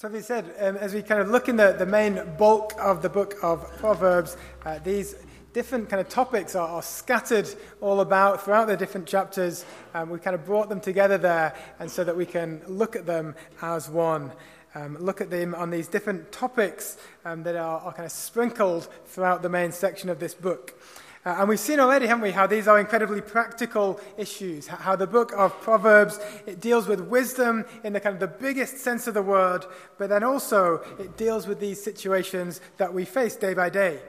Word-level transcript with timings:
So, 0.00 0.08
as 0.08 0.14
we 0.14 0.20
said, 0.22 0.54
um, 0.60 0.78
as 0.78 0.94
we 0.94 1.02
kind 1.02 1.20
of 1.20 1.28
look 1.28 1.50
in 1.50 1.56
the, 1.56 1.74
the 1.78 1.84
main 1.84 2.22
bulk 2.38 2.72
of 2.80 3.02
the 3.02 3.10
book 3.10 3.34
of 3.42 3.70
Proverbs, 3.76 4.38
uh, 4.64 4.78
these 4.78 5.14
different 5.52 5.90
kind 5.90 6.00
of 6.00 6.08
topics 6.08 6.56
are, 6.56 6.66
are, 6.66 6.80
scattered 6.80 7.46
all 7.82 8.00
about 8.00 8.42
throughout 8.42 8.66
the 8.66 8.78
different 8.78 9.06
chapters. 9.06 9.66
Um, 9.92 10.08
we 10.08 10.18
kind 10.18 10.34
of 10.34 10.46
brought 10.46 10.70
them 10.70 10.80
together 10.80 11.18
there, 11.18 11.54
and 11.80 11.90
so 11.90 12.02
that 12.02 12.16
we 12.16 12.24
can 12.24 12.62
look 12.66 12.96
at 12.96 13.04
them 13.04 13.34
as 13.60 13.90
one. 13.90 14.32
Um, 14.74 14.96
look 14.96 15.20
at 15.20 15.28
them 15.28 15.54
on 15.54 15.68
these 15.68 15.86
different 15.86 16.32
topics 16.32 16.96
um, 17.26 17.42
that 17.42 17.54
are, 17.54 17.80
are 17.80 17.92
kind 17.92 18.06
of 18.06 18.12
sprinkled 18.12 18.88
throughout 19.04 19.42
the 19.42 19.50
main 19.50 19.70
section 19.70 20.08
of 20.08 20.18
this 20.18 20.32
book. 20.32 20.80
Uh, 21.24 21.36
and 21.38 21.50
we've 21.50 21.60
seen 21.60 21.78
already, 21.78 22.06
haven't 22.06 22.22
we, 22.22 22.30
how 22.30 22.46
these 22.46 22.66
are 22.66 22.80
incredibly 22.80 23.20
practical 23.20 24.00
issues. 24.16 24.66
How 24.66 24.96
the 24.96 25.06
book 25.06 25.32
of 25.36 25.52
Proverbs, 25.60 26.18
it 26.46 26.60
deals 26.60 26.88
with 26.88 27.00
wisdom 27.00 27.66
in 27.84 27.92
the 27.92 28.00
kind 28.00 28.14
of 28.14 28.20
the 28.20 28.38
biggest 28.38 28.78
sense 28.78 29.06
of 29.06 29.12
the 29.12 29.22
word, 29.22 29.66
but 29.98 30.08
then 30.08 30.24
also 30.24 30.76
it 30.98 31.18
deals 31.18 31.46
with 31.46 31.60
these 31.60 31.82
situations 31.82 32.62
that 32.78 32.94
we 32.94 33.04
face 33.04 33.36
day 33.36 33.52
by 33.52 33.68
day. 33.68 34.00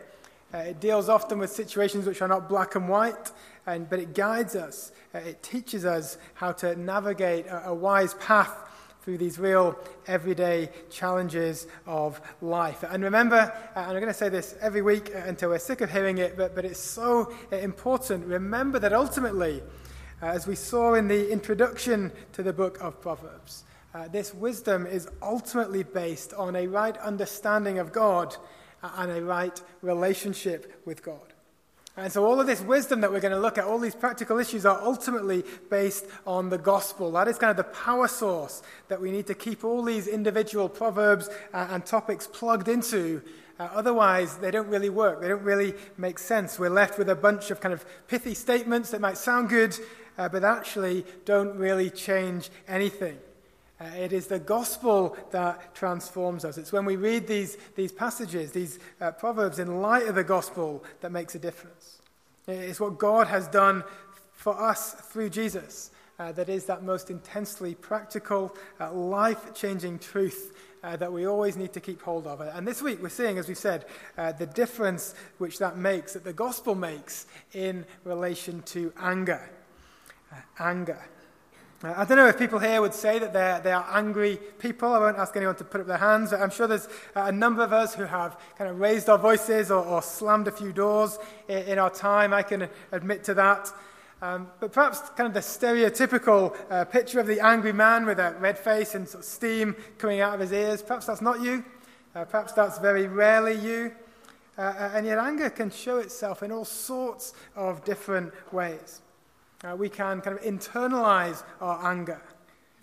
Uh, 0.54 0.60
it 0.60 0.80
deals 0.80 1.10
often 1.10 1.38
with 1.38 1.50
situations 1.50 2.06
which 2.06 2.22
are 2.22 2.30
not 2.30 2.48
black 2.48 2.76
and 2.76 2.88
white, 2.88 3.32
and, 3.68 3.90
but 3.90 4.00
it 4.00 4.14
guides 4.14 4.56
us. 4.56 4.94
Uh, 5.14 5.18
it 5.18 5.44
teaches 5.44 5.84
us 5.84 6.18
how 6.36 6.54
to 6.54 6.78
navigate 6.78 7.46
a, 7.48 7.68
a 7.68 7.74
wise 7.74 8.14
path 8.16 8.56
through 9.02 9.18
these 9.18 9.40
real 9.40 9.76
everyday 10.08 10.70
challenges 10.90 11.68
of 11.86 12.22
life. 12.42 12.84
And 12.84 13.04
remember, 13.04 13.52
uh, 13.76 13.80
and 13.80 13.92
I'm 13.92 13.96
going 13.96 14.08
to 14.08 14.14
say 14.14 14.30
this 14.30 14.56
every 14.62 14.82
week 14.82 15.12
uh, 15.14 15.20
until 15.26 15.50
we're 15.50 15.60
sick 15.60 15.82
of 15.82 15.92
hearing 15.92 16.20
it, 16.20 16.38
but, 16.38 16.56
but 16.56 16.66
it's 16.66 16.80
so 16.80 17.34
uh, 17.52 17.56
important. 17.58 18.26
Remember 18.26 18.78
that 18.80 18.94
ultimately, 18.94 19.64
uh, 20.22 20.28
as 20.28 20.46
we 20.46 20.56
saw 20.56 20.94
in 20.94 21.08
the 21.08 21.32
introduction 21.32 22.12
to 22.34 22.44
the 22.44 22.54
book 22.54 22.80
of 22.80 23.02
Proverbs, 23.02 23.64
uh, 23.94 24.08
this 24.08 24.34
wisdom 24.34 24.86
is 24.86 25.10
ultimately 25.22 25.84
based 25.84 26.34
on 26.36 26.56
a 26.56 26.68
right 26.68 26.98
understanding 26.98 27.80
of 27.80 27.92
God 27.92 28.36
and 28.84 29.12
a 29.12 29.24
right 29.24 29.62
relationship 29.82 30.82
with 30.86 31.04
God. 31.04 31.31
And 31.98 32.12
so, 32.12 32.26
all 32.26 32.40
of 32.40 32.48
this 32.48 32.62
wisdom 32.62 33.02
that 33.02 33.12
we're 33.12 33.20
going 33.20 33.34
to 33.34 33.40
look 33.40 33.58
at, 33.58 33.66
all 33.66 33.78
these 33.78 33.96
practical 33.96 34.40
issues, 34.40 34.66
are 34.66 34.82
ultimately 34.82 35.44
based 35.70 36.06
on 36.26 36.50
the 36.50 36.58
gospel. 36.58 37.12
That 37.12 37.28
is 37.28 37.38
kind 37.38 37.52
of 37.52 37.58
the 37.58 37.66
power 37.66 38.08
source 38.08 38.64
that 38.88 39.02
we 39.02 39.12
need 39.12 39.28
to 39.28 39.34
keep 39.34 39.66
all 39.66 39.84
these 39.84 40.08
individual 40.08 40.70
proverbs 40.70 41.30
uh, 41.54 41.68
and 41.70 41.86
topics 41.86 42.28
plugged 42.28 42.70
into. 42.70 43.22
Uh, 43.60 43.68
otherwise, 43.74 44.38
they 44.38 44.52
don't 44.52 44.70
really 44.70 44.90
work. 44.90 45.20
They 45.20 45.28
don't 45.28 45.44
really 45.44 45.74
make 45.98 46.18
sense. 46.18 46.58
We're 46.58 46.70
left 46.70 46.98
with 46.98 47.10
a 47.10 47.16
bunch 47.16 47.52
of 47.52 47.60
kind 47.60 47.74
of 47.74 47.86
pithy 48.08 48.36
statements 48.36 48.92
that 48.92 49.02
might 49.02 49.18
sound 49.18 49.50
good, 49.50 49.78
uh, 50.18 50.30
but 50.30 50.46
actually 50.46 51.06
don't 51.26 51.58
really 51.58 51.90
change 51.90 52.50
anything. 52.70 53.18
Uh, 53.82 53.86
it 53.98 54.14
is 54.14 54.28
the 54.28 54.38
gospel 54.38 55.18
that 55.32 55.74
transforms 55.74 56.46
us. 56.46 56.60
It's 56.60 56.72
when 56.72 56.86
we 56.86 56.98
read 56.98 57.26
these, 57.26 57.58
these 57.76 57.92
passages, 57.92 58.52
these 58.52 58.78
uh, 59.00 59.12
proverbs, 59.12 59.58
in 59.58 59.82
light 59.82 60.08
of 60.08 60.14
the 60.14 60.24
gospel 60.24 60.84
that 61.00 61.12
makes 61.12 61.34
a 61.34 61.40
difference. 61.40 62.00
It's 62.48 62.80
what 62.80 63.00
God 63.00 63.26
has 63.28 63.48
done 63.48 63.84
for 64.34 64.60
us 64.60 64.94
through 64.94 65.32
Jesus 65.32 65.90
uh, 66.20 66.32
that 66.34 66.48
is 66.48 66.66
that 66.66 66.84
most 66.84 67.10
intensely 67.10 67.74
practical, 67.74 68.56
uh, 68.80 68.94
life 68.94 69.56
changing 69.56 69.98
truth 69.98 70.56
uh, 70.84 70.96
that 70.98 71.12
we 71.12 71.26
always 71.26 71.58
need 71.58 71.74
to 71.74 71.80
keep 71.80 72.04
hold 72.04 72.28
of. 72.28 72.40
And 72.42 72.68
this 72.68 72.84
week 72.84 73.02
we're 73.02 73.10
seeing, 73.10 73.40
as 73.40 73.48
we 73.48 73.56
said, 73.56 73.86
uh, 74.16 74.32
the 74.32 74.46
difference 74.46 75.16
which 75.40 75.58
that 75.58 75.78
makes, 75.78 76.14
that 76.14 76.24
the 76.24 76.34
gospel 76.34 76.76
makes 76.76 77.26
in 77.54 77.86
relation 78.04 78.62
to 78.64 78.94
anger. 79.00 79.50
anger. 80.60 81.04
I 81.84 82.06
don't 82.06 82.18
know 82.18 82.28
if 82.28 82.38
people 82.38 82.60
here 82.60 82.80
would 82.80 82.94
say 82.94 83.18
that 83.18 83.34
they're, 83.34 83.60
they 83.60 83.72
are 83.72 83.88
angry 83.92 84.38
people. 84.60 84.94
I 84.94 85.00
won't 85.00 85.18
ask 85.18 85.36
anyone 85.36 85.56
to 85.56 85.64
put 85.64 85.82
up 85.82 85.88
their 85.88 85.98
hands. 85.98 86.32
I'm 86.32 86.52
sure 86.52 86.68
there's 86.68 86.88
a 87.16 87.32
number 87.32 87.64
of 87.64 87.74
us 87.74 87.96
who 87.96 88.04
have 88.04 88.40
kind 88.56 88.70
of 88.70 88.80
raised 88.80 89.10
our 89.10 89.18
voices 89.18 89.72
or, 89.72 89.84
or 89.84 90.04
slammed 90.04 90.48
a 90.48 90.52
few 90.52 90.72
doors 90.72 91.18
in, 91.48 91.58
in, 91.64 91.80
our 91.80 91.90
time. 91.90 92.36
I 92.36 92.44
can 92.44 92.70
admit 92.92 93.24
to 93.24 93.34
that. 93.34 93.74
Um, 94.22 94.48
but 94.60 94.72
perhaps 94.72 95.02
kind 95.18 95.26
of 95.26 95.34
the 95.34 95.40
stereotypical 95.40 96.56
uh, 96.70 96.86
picture 96.86 97.20
of 97.20 97.26
the 97.26 97.40
angry 97.40 97.74
man 97.74 98.06
with 98.06 98.20
a 98.20 98.36
red 98.40 98.60
face 98.60 98.94
and 98.94 99.08
sort 99.08 99.24
of 99.24 99.26
steam 99.28 99.76
coming 99.98 100.22
out 100.22 100.36
of 100.36 100.40
his 100.40 100.52
ears, 100.52 100.84
perhaps 100.84 101.08
that's 101.08 101.22
not 101.22 101.42
you. 101.42 101.66
Uh, 102.14 102.26
perhaps 102.26 102.54
that's 102.54 102.78
very 102.78 103.08
rarely 103.08 103.56
you. 103.56 103.92
Uh, 104.56 104.62
uh 104.62 104.92
and 104.94 105.08
yet, 105.08 105.18
anger 105.18 105.50
can 105.50 105.72
show 105.72 105.98
itself 105.98 106.44
in 106.44 106.52
all 106.52 106.66
sorts 106.66 107.34
of 107.56 107.84
different 107.84 108.32
ways. 108.54 109.02
Uh, 109.64 109.76
we 109.76 109.90
can 109.90 110.22
kind 110.22 110.38
of 110.38 110.44
internalize 110.44 111.44
our 111.60 111.92
anger. 111.92 112.22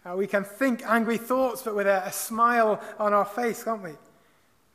Uh, 0.05 0.15
we 0.17 0.27
can 0.27 0.45
think 0.45 0.83
angry 0.87 1.19
thoughts, 1.19 1.63
but 1.63 1.75
with 1.75 1.87
a, 1.87 2.07
a 2.07 2.13
smile 2.13 2.81
on 2.99 3.13
our 3.13 3.25
face, 3.25 3.65
can't 3.65 3.83
we? 3.83 3.93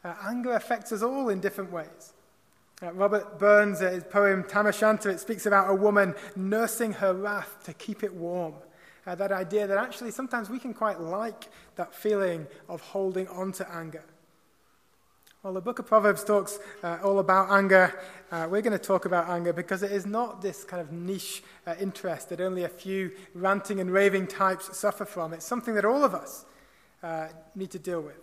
Uh, 0.03 0.13
anger 0.25 0.53
affects 0.53 0.91
us 0.91 1.01
all 1.01 1.29
in 1.29 1.39
different 1.39 1.71
ways. 1.71 2.13
Uh, 2.81 2.91
Robert 2.91 3.39
Burns, 3.39 3.81
uh, 3.81 3.89
his 3.89 4.03
poem 4.03 4.43
Tam 4.43 4.67
O'Shanter, 4.67 5.09
it 5.09 5.19
speaks 5.19 5.45
about 5.45 5.69
a 5.69 5.73
woman 5.73 6.13
nursing 6.35 6.91
her 6.93 7.13
wrath 7.13 7.63
to 7.63 7.73
keep 7.73 8.03
it 8.03 8.13
warm. 8.13 8.53
Uh, 9.07 9.15
that 9.15 9.31
idea 9.31 9.65
that 9.67 9.77
actually 9.77 10.11
sometimes 10.11 10.49
we 10.49 10.59
can 10.59 10.73
quite 10.73 10.99
like 10.99 11.47
that 11.75 11.95
feeling 11.95 12.47
of 12.67 12.81
holding 12.81 13.27
on 13.29 13.51
to 13.53 13.69
anger. 13.71 14.03
Well, 15.43 15.51
the 15.51 15.59
book 15.59 15.79
of 15.79 15.85
Proverbs 15.87 16.23
talks 16.23 16.57
uh, 16.83 16.99
all 17.03 17.19
about 17.19 17.51
anger. 17.51 17.93
Uh, 18.31 18.47
we're 18.49 18.61
going 18.61 18.71
to 18.71 18.79
talk 18.79 19.03
about 19.03 19.27
anger 19.27 19.51
because 19.51 19.83
it 19.83 19.91
is 19.91 20.05
not 20.05 20.41
this 20.41 20.63
kind 20.63 20.81
of 20.81 20.93
niche 20.93 21.43
uh, 21.67 21.75
interest 21.81 22.29
that 22.29 22.39
only 22.39 22.63
a 22.63 22.69
few 22.69 23.11
ranting 23.33 23.81
and 23.81 23.91
raving 23.91 24.27
types 24.27 24.77
suffer 24.77 25.03
from. 25.03 25.33
It's 25.33 25.43
something 25.43 25.75
that 25.75 25.83
all 25.83 26.05
of 26.05 26.15
us 26.15 26.45
uh, 27.03 27.27
need 27.55 27.71
to 27.71 27.79
deal 27.79 27.99
with. 27.99 28.15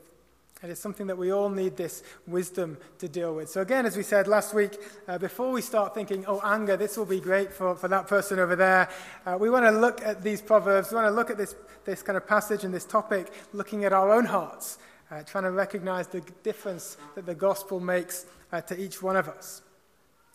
And 0.62 0.72
it's 0.72 0.80
something 0.80 1.08
that 1.08 1.18
we 1.18 1.30
all 1.30 1.50
need 1.50 1.76
this 1.76 2.02
wisdom 2.26 2.78
to 3.00 3.06
deal 3.06 3.34
with. 3.34 3.50
So, 3.50 3.60
again, 3.60 3.84
as 3.84 3.98
we 3.98 4.02
said 4.02 4.26
last 4.26 4.54
week, 4.54 4.78
uh, 5.06 5.18
before 5.18 5.52
we 5.52 5.60
start 5.60 5.94
thinking, 5.94 6.24
oh, 6.26 6.40
anger, 6.42 6.78
this 6.78 6.96
will 6.96 7.04
be 7.04 7.20
great 7.20 7.52
for, 7.52 7.74
for 7.74 7.88
that 7.88 8.06
person 8.06 8.38
over 8.38 8.56
there, 8.56 8.88
uh, 9.26 9.36
we 9.38 9.50
want 9.50 9.66
to 9.66 9.72
look 9.72 10.00
at 10.00 10.22
these 10.22 10.40
proverbs. 10.40 10.90
We 10.90 10.94
want 10.94 11.08
to 11.08 11.14
look 11.14 11.28
at 11.28 11.36
this, 11.36 11.54
this 11.84 12.02
kind 12.02 12.16
of 12.16 12.26
passage 12.26 12.64
and 12.64 12.72
this 12.72 12.86
topic, 12.86 13.30
looking 13.52 13.84
at 13.84 13.92
our 13.92 14.10
own 14.10 14.24
hearts 14.24 14.78
uh, 15.10 15.22
trying 15.22 15.44
to 15.44 15.50
recognize 15.50 16.06
the 16.06 16.20
difference 16.42 16.96
that 17.14 17.26
the 17.26 17.34
gospel 17.34 17.80
makes 17.80 18.26
uh, 18.52 18.60
to 18.62 18.80
each 18.80 19.02
one 19.02 19.16
of 19.16 19.28
us. 19.28 19.62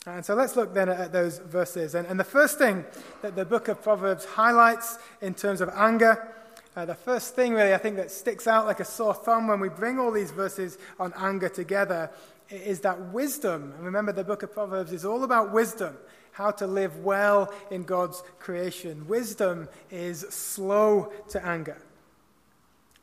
And 0.06 0.24
so 0.24 0.34
let's 0.34 0.54
look 0.54 0.72
then 0.72 0.88
at, 0.88 1.12
those 1.12 1.38
verses. 1.38 1.96
And, 1.96 2.06
and, 2.06 2.18
the 2.18 2.24
first 2.24 2.58
thing 2.58 2.84
that 3.22 3.34
the 3.34 3.44
book 3.44 3.66
of 3.66 3.82
Proverbs 3.82 4.24
highlights 4.24 4.98
in 5.20 5.34
terms 5.34 5.60
of 5.60 5.68
anger, 5.74 6.32
uh, 6.76 6.84
the 6.84 6.94
first 6.94 7.34
thing 7.34 7.54
really 7.54 7.74
I 7.74 7.78
think 7.78 7.96
that 7.96 8.12
sticks 8.12 8.46
out 8.46 8.66
like 8.66 8.78
a 8.78 8.84
sore 8.84 9.14
thumb 9.14 9.48
when 9.48 9.58
we 9.58 9.68
bring 9.68 9.98
all 9.98 10.12
these 10.12 10.30
verses 10.30 10.78
on 11.00 11.12
anger 11.16 11.48
together 11.48 12.10
is 12.50 12.80
that 12.80 13.00
wisdom. 13.12 13.72
And 13.76 13.84
remember, 13.84 14.12
the 14.12 14.22
book 14.22 14.44
of 14.44 14.52
Proverbs 14.52 14.92
is 14.92 15.04
all 15.04 15.24
about 15.24 15.52
wisdom, 15.52 15.96
how 16.30 16.52
to 16.52 16.66
live 16.68 16.98
well 16.98 17.52
in 17.72 17.82
God's 17.82 18.22
creation. 18.38 19.08
Wisdom 19.08 19.68
is 19.90 20.20
slow 20.20 21.12
to 21.30 21.44
anger. 21.44 21.78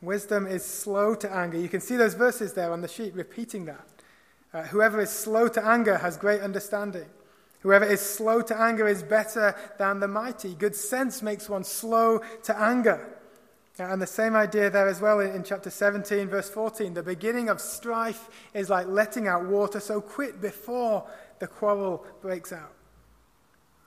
Wisdom 0.03 0.45
is 0.45 0.65
slow 0.65 1.15
to 1.15 1.31
anger. 1.31 1.57
You 1.57 1.69
can 1.69 1.79
see 1.79 1.95
those 1.95 2.13
verses 2.13 2.53
there 2.53 2.73
on 2.73 2.81
the 2.81 2.89
sheet 2.89 3.13
repeating 3.13 3.65
that. 3.65 3.87
Uh, 4.53 4.63
whoever 4.63 4.99
is 4.99 5.09
slow 5.09 5.47
to 5.47 5.65
anger 5.65 5.97
has 5.97 6.17
great 6.17 6.41
understanding. 6.41 7.05
Whoever 7.61 7.85
is 7.85 8.01
slow 8.01 8.41
to 8.41 8.59
anger 8.59 8.85
is 8.85 9.01
better 9.01 9.55
than 9.79 10.01
the 10.01 10.07
mighty. 10.09 10.55
Good 10.55 10.75
sense 10.75 11.21
makes 11.21 11.47
one 11.47 11.63
slow 11.63 12.19
to 12.43 12.59
anger. 12.59 13.17
Uh, 13.79 13.83
and 13.83 14.01
the 14.01 14.07
same 14.07 14.35
idea 14.35 14.69
there 14.69 14.89
as 14.89 14.99
well 14.99 15.21
in, 15.21 15.41
chapter 15.41 15.69
17, 15.69 16.27
verse 16.27 16.49
14. 16.49 16.93
The 16.93 17.01
beginning 17.01 17.47
of 17.47 17.61
strife 17.61 18.29
is 18.53 18.69
like 18.69 18.87
letting 18.87 19.29
out 19.29 19.45
water, 19.45 19.79
so 19.79 20.01
quit 20.01 20.41
before 20.41 21.07
the 21.39 21.47
quarrel 21.47 22.05
breaks 22.21 22.51
out. 22.51 22.73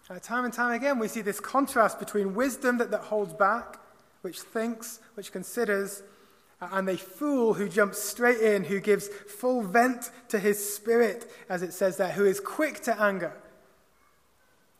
Uh, 0.09 0.19
time 0.19 0.47
and 0.47 0.55
time 0.55 0.73
again, 0.73 0.99
we 0.99 1.09
see 1.09 1.21
this 1.21 1.41
contrast 1.41 1.99
between 1.99 2.35
wisdom 2.35 2.79
that, 2.79 2.91
that 2.91 3.03
holds 3.03 3.35
back 3.35 3.81
which 4.27 4.41
thinks, 4.41 4.99
which 5.15 5.31
considers, 5.31 6.03
and 6.61 6.89
a 6.89 6.97
fool 6.97 7.55
who 7.55 7.69
jumps 7.69 8.03
straight 8.03 8.41
in, 8.41 8.65
who 8.65 8.81
gives 8.81 9.07
full 9.07 9.63
vent 9.63 10.11
to 10.27 10.41
his 10.41 10.75
spirit, 10.75 11.31
as 11.49 11.63
it 11.63 11.73
says 11.73 11.97
there, 11.97 12.11
who 12.11 12.25
is 12.25 12.41
quick 12.41 12.81
to 12.81 13.01
anger. 13.01 13.33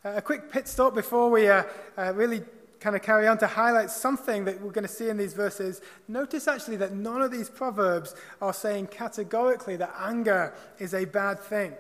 a 0.03 0.21
quick 0.21 0.51
pit 0.51 0.67
stop 0.67 0.97
before 0.97 1.31
we 1.31 1.49
uh, 1.49 1.63
uh, 1.97 2.13
really 2.17 2.43
kind 2.81 2.97
of 2.97 3.03
carry 3.03 3.29
on 3.29 3.39
to 3.39 3.47
highlight 3.47 3.89
something 3.89 4.45
that 4.47 4.61
we're 4.61 4.73
going 4.73 4.83
to 4.83 4.93
see 4.93 5.11
in 5.11 5.17
these 5.17 5.33
verses. 5.33 5.81
Notice 6.09 6.49
actually 6.49 6.79
that 6.79 6.93
none 6.93 7.23
of 7.23 7.31
these 7.31 7.49
proverbs 7.49 8.17
are 8.43 8.53
saying 8.53 8.89
categorically 8.89 9.77
that 9.77 9.95
anger 10.01 10.55
is 10.81 10.93
a 10.93 11.05
bad 11.05 11.39
thing. 11.39 11.73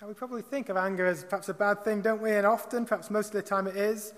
We 0.00 0.14
probably 0.14 0.42
think 0.42 0.70
of 0.70 0.78
anger 0.78 1.04
as 1.04 1.24
perhaps 1.24 1.50
a 1.50 1.54
bad 1.54 1.84
thing, 1.84 2.00
don't 2.00 2.22
we? 2.22 2.32
And 2.32 2.46
often, 2.46 2.86
perhaps 2.86 3.10
most 3.10 3.28
of 3.28 3.32
the 3.34 3.42
time, 3.42 3.66
it 3.66 3.76
is. 3.76 4.14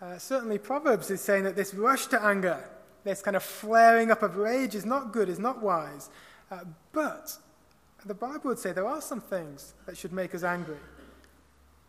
Uh, 0.00 0.18
certainly, 0.18 0.58
Proverbs 0.58 1.10
is 1.10 1.20
saying 1.20 1.44
that 1.44 1.56
this 1.56 1.72
rush 1.72 2.06
to 2.06 2.22
anger, 2.22 2.62
this 3.04 3.22
kind 3.22 3.36
of 3.36 3.42
flaring 3.42 4.10
up 4.10 4.22
of 4.22 4.36
rage, 4.36 4.74
is 4.74 4.84
not 4.84 5.12
good, 5.12 5.28
is 5.28 5.38
not 5.38 5.62
wise. 5.62 6.10
Uh, 6.50 6.60
but 6.92 7.36
the 8.04 8.14
Bible 8.14 8.42
would 8.44 8.58
say 8.58 8.72
there 8.72 8.86
are 8.86 9.00
some 9.00 9.20
things 9.20 9.74
that 9.86 9.96
should 9.96 10.12
make 10.12 10.34
us 10.34 10.42
angry. 10.42 10.76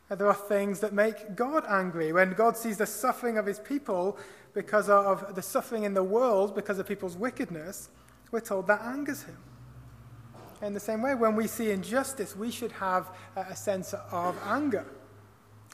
Uh, 0.09 0.15
there 0.15 0.27
are 0.27 0.33
things 0.33 0.79
that 0.79 0.93
make 0.93 1.35
God 1.35 1.65
angry. 1.67 2.13
When 2.13 2.31
God 2.31 2.55
sees 2.55 2.77
the 2.77 2.85
suffering 2.85 3.37
of 3.37 3.45
his 3.45 3.59
people 3.59 4.17
because 4.53 4.89
of 4.89 5.35
the 5.35 5.41
suffering 5.41 5.83
in 5.83 5.93
the 5.93 6.03
world 6.03 6.55
because 6.55 6.79
of 6.79 6.87
people's 6.87 7.17
wickedness, 7.17 7.89
we're 8.31 8.39
told 8.39 8.67
that 8.67 8.81
angers 8.81 9.23
him. 9.23 9.37
In 10.61 10.73
the 10.73 10.79
same 10.79 11.01
way, 11.01 11.13
when 11.13 11.35
we 11.35 11.45
see 11.45 11.71
injustice, 11.71 12.35
we 12.35 12.51
should 12.51 12.71
have 12.71 13.09
a 13.35 13.55
sense 13.55 13.93
of 14.11 14.35
anger. 14.45 14.85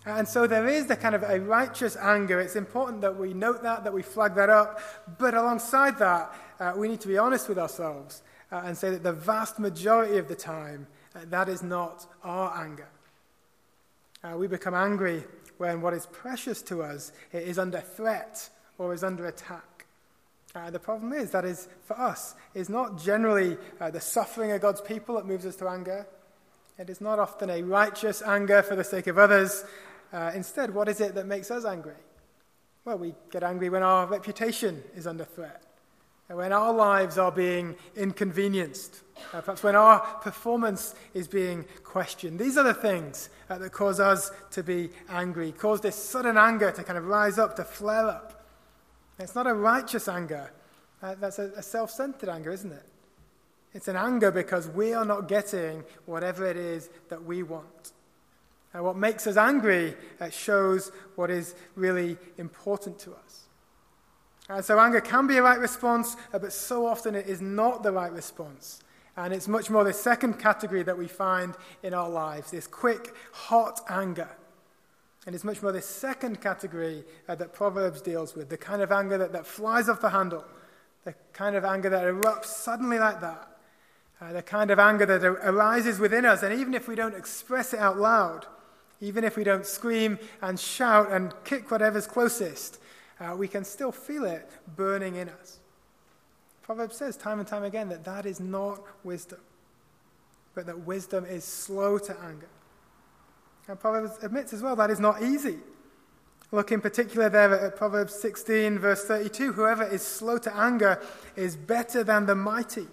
And 0.05 0.27
so 0.27 0.47
there 0.47 0.67
is 0.67 0.87
the 0.87 0.97
kind 0.97 1.15
of 1.15 1.23
a 1.23 1.39
righteous 1.39 1.95
anger. 1.95 2.41
It's 2.41 2.57
important 2.57 3.01
that 3.01 3.17
we 3.17 3.33
note 3.33 3.63
that, 3.63 3.85
that 3.85 3.93
we 3.93 4.01
flag 4.01 4.35
that 4.35 4.49
up. 4.49 4.79
But 5.17 5.33
alongside 5.33 5.97
that, 5.99 6.33
uh, 6.59 6.73
we 6.75 6.89
need 6.89 6.99
to 7.01 7.07
be 7.07 7.17
honest 7.17 7.47
with 7.47 7.57
ourselves 7.57 8.21
uh, 8.51 8.63
and 8.65 8.77
say 8.77 8.89
that 8.89 9.03
the 9.03 9.13
vast 9.13 9.59
majority 9.59 10.17
of 10.17 10.27
the 10.27 10.35
time, 10.35 10.87
uh, 11.15 11.19
that 11.29 11.47
is 11.47 11.63
not 11.63 12.05
our 12.23 12.61
anger. 12.61 12.89
Uh, 14.23 14.37
we 14.37 14.47
become 14.47 14.73
angry 14.73 15.23
when 15.57 15.81
what 15.81 15.93
is 15.93 16.05
precious 16.07 16.61
to 16.63 16.83
us 16.83 17.11
is 17.31 17.57
under 17.57 17.79
threat 17.79 18.49
or 18.77 18.93
is 18.93 19.03
under 19.03 19.27
attack. 19.27 19.85
Uh, 20.55 20.69
the 20.69 20.79
problem 20.79 21.13
is 21.13 21.31
that 21.31 21.45
is 21.45 21.67
for 21.85 21.99
us 21.99 22.35
is 22.53 22.69
not 22.69 22.97
generally 23.01 23.57
uh, 23.79 23.89
the 23.89 23.99
suffering 23.99 24.51
of 24.51 24.61
God's 24.61 24.81
people 24.81 25.15
that 25.15 25.25
moves 25.25 25.45
us 25.45 25.55
to 25.57 25.67
anger. 25.67 26.05
It 26.77 26.89
is 26.89 27.01
not 27.01 27.19
often 27.19 27.49
a 27.49 27.61
righteous 27.63 28.21
anger 28.21 28.61
for 28.61 28.75
the 28.75 28.83
sake 28.83 29.07
of 29.07 29.17
others. 29.17 29.63
Uh, 30.13 30.31
instead, 30.35 30.73
what 30.73 30.87
is 30.87 31.01
it 31.01 31.15
that 31.15 31.25
makes 31.25 31.49
us 31.49 31.65
angry? 31.65 31.95
Well, 32.85 32.99
we 32.99 33.15
get 33.31 33.43
angry 33.43 33.69
when 33.69 33.81
our 33.81 34.05
reputation 34.05 34.83
is 34.95 35.07
under 35.07 35.23
threat, 35.23 35.63
when 36.27 36.53
our 36.53 36.71
lives 36.71 37.17
are 37.17 37.31
being 37.31 37.75
inconvenienced, 37.95 39.01
uh, 39.33 39.41
perhaps 39.41 39.63
when 39.63 39.75
our 39.75 39.99
performance 40.21 40.93
is 41.15 41.27
being 41.27 41.65
questioned. 41.83 42.37
These 42.37 42.57
are 42.57 42.63
the 42.63 42.73
things 42.73 43.29
uh, 43.49 43.57
that 43.57 43.71
cause 43.71 43.99
us 43.99 44.31
to 44.51 44.61
be 44.61 44.89
angry, 45.09 45.51
cause 45.51 45.81
this 45.81 45.95
sudden 45.95 46.37
anger 46.37 46.71
to 46.71 46.83
kind 46.83 46.97
of 46.97 47.05
rise 47.05 47.39
up, 47.39 47.55
to 47.55 47.63
flare 47.63 48.07
up. 48.07 48.45
It's 49.17 49.35
not 49.35 49.47
a 49.47 49.53
righteous 49.53 50.07
anger. 50.07 50.51
Uh, 51.01 51.15
that's 51.15 51.39
a, 51.39 51.51
a 51.55 51.63
self 51.63 51.89
centered 51.89 52.29
anger, 52.29 52.51
isn't 52.51 52.71
it? 52.71 52.85
It's 53.73 53.87
an 53.87 53.95
anger 53.95 54.29
because 54.29 54.67
we 54.67 54.93
are 54.93 55.05
not 55.05 55.27
getting 55.27 55.83
whatever 56.05 56.45
it 56.45 56.57
is 56.57 56.89
that 57.09 57.23
we 57.23 57.41
want. 57.41 57.93
Uh, 58.75 58.81
what 58.81 58.95
makes 58.95 59.27
us 59.27 59.37
angry 59.37 59.95
uh, 60.19 60.29
shows 60.29 60.91
what 61.15 61.29
is 61.29 61.53
really 61.75 62.17
important 62.37 62.97
to 62.99 63.11
us. 63.11 63.43
And 64.49 64.59
uh, 64.59 64.61
so, 64.61 64.79
anger 64.79 64.99
can 64.99 65.27
be 65.27 65.37
a 65.37 65.43
right 65.43 65.59
response, 65.59 66.17
uh, 66.33 66.39
but 66.39 66.51
so 66.51 66.85
often 66.85 67.15
it 67.15 67.27
is 67.27 67.39
not 67.39 67.83
the 67.83 67.91
right 67.91 68.11
response. 68.11 68.81
And 69.15 69.33
it's 69.33 69.47
much 69.47 69.69
more 69.69 69.83
the 69.83 69.93
second 69.93 70.39
category 70.39 70.83
that 70.83 70.97
we 70.97 71.07
find 71.07 71.53
in 71.83 71.93
our 71.93 72.09
lives 72.09 72.51
this 72.51 72.67
quick, 72.67 73.13
hot 73.31 73.81
anger. 73.87 74.29
And 75.25 75.35
it's 75.35 75.43
much 75.43 75.61
more 75.61 75.71
the 75.71 75.81
second 75.81 76.41
category 76.41 77.05
uh, 77.29 77.35
that 77.35 77.53
Proverbs 77.53 78.01
deals 78.01 78.35
with 78.35 78.49
the 78.49 78.57
kind 78.57 78.81
of 78.81 78.91
anger 78.91 79.17
that, 79.17 79.31
that 79.31 79.45
flies 79.45 79.87
off 79.87 80.01
the 80.01 80.09
handle, 80.09 80.43
the 81.05 81.13
kind 81.31 81.55
of 81.55 81.63
anger 81.63 81.89
that 81.89 82.03
erupts 82.03 82.45
suddenly 82.45 82.99
like 82.99 83.21
that, 83.21 83.47
uh, 84.19 84.33
the 84.33 84.41
kind 84.41 84.71
of 84.71 84.79
anger 84.79 85.05
that 85.05 85.23
arises 85.23 85.99
within 85.99 86.25
us. 86.25 86.43
And 86.43 86.59
even 86.59 86.73
if 86.73 86.87
we 86.87 86.95
don't 86.95 87.15
express 87.15 87.73
it 87.73 87.79
out 87.79 87.97
loud, 87.97 88.47
even 89.03 89.25
if 89.25 89.35
we 89.35 89.43
don't 89.43 89.65
scream 89.65 90.17
and 90.41 90.57
shout 90.57 91.11
and 91.11 91.33
kick 91.43 91.69
whatever's 91.69 92.07
closest, 92.07 92.79
uh, 93.19 93.35
we 93.37 93.49
can 93.49 93.65
still 93.65 93.91
feel 93.91 94.23
it 94.23 94.49
burning 94.77 95.15
in 95.15 95.27
us. 95.27 95.59
Proverbs 96.61 96.95
says 96.95 97.17
time 97.17 97.39
and 97.39 97.47
time 97.47 97.63
again 97.63 97.89
that 97.89 98.05
that 98.05 98.25
is 98.25 98.39
not 98.39 98.81
wisdom, 99.03 99.39
but 100.55 100.65
that 100.67 100.79
wisdom 100.85 101.25
is 101.25 101.43
slow 101.43 101.97
to 101.97 102.17
anger. 102.21 102.47
And 103.67 103.77
Proverbs 103.77 104.23
admits 104.23 104.53
as 104.53 104.61
well 104.61 104.77
that 104.77 104.89
is 104.89 105.01
not 105.01 105.21
easy. 105.21 105.57
Look 106.53 106.71
in 106.71 106.79
particular 106.79 107.27
there 107.27 107.59
at 107.59 107.75
Proverbs 107.75 108.15
16, 108.15 108.79
verse 108.79 109.03
32 109.03 109.51
Whoever 109.51 109.83
is 109.83 110.01
slow 110.01 110.37
to 110.37 110.55
anger 110.55 111.01
is 111.35 111.57
better 111.57 112.05
than 112.05 112.25
the 112.25 112.35
mighty, 112.35 112.87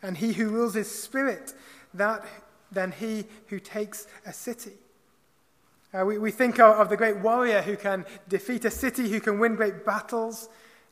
and 0.00 0.16
he 0.16 0.34
who 0.34 0.48
rules 0.48 0.74
his 0.74 0.88
spirit 0.88 1.54
that, 1.92 2.24
than 2.70 2.92
he 2.92 3.24
who 3.48 3.58
takes 3.58 4.06
a 4.24 4.32
city. 4.32 4.74
Uh, 5.96 6.04
we, 6.04 6.18
we 6.18 6.30
think 6.30 6.58
of, 6.58 6.78
of 6.78 6.88
the 6.88 6.96
great 6.96 7.16
warrior 7.18 7.62
who 7.62 7.76
can 7.76 8.04
defeat 8.28 8.64
a 8.64 8.70
city, 8.70 9.08
who 9.08 9.20
can 9.20 9.38
win 9.38 9.54
great 9.54 9.86
battles. 9.86 10.48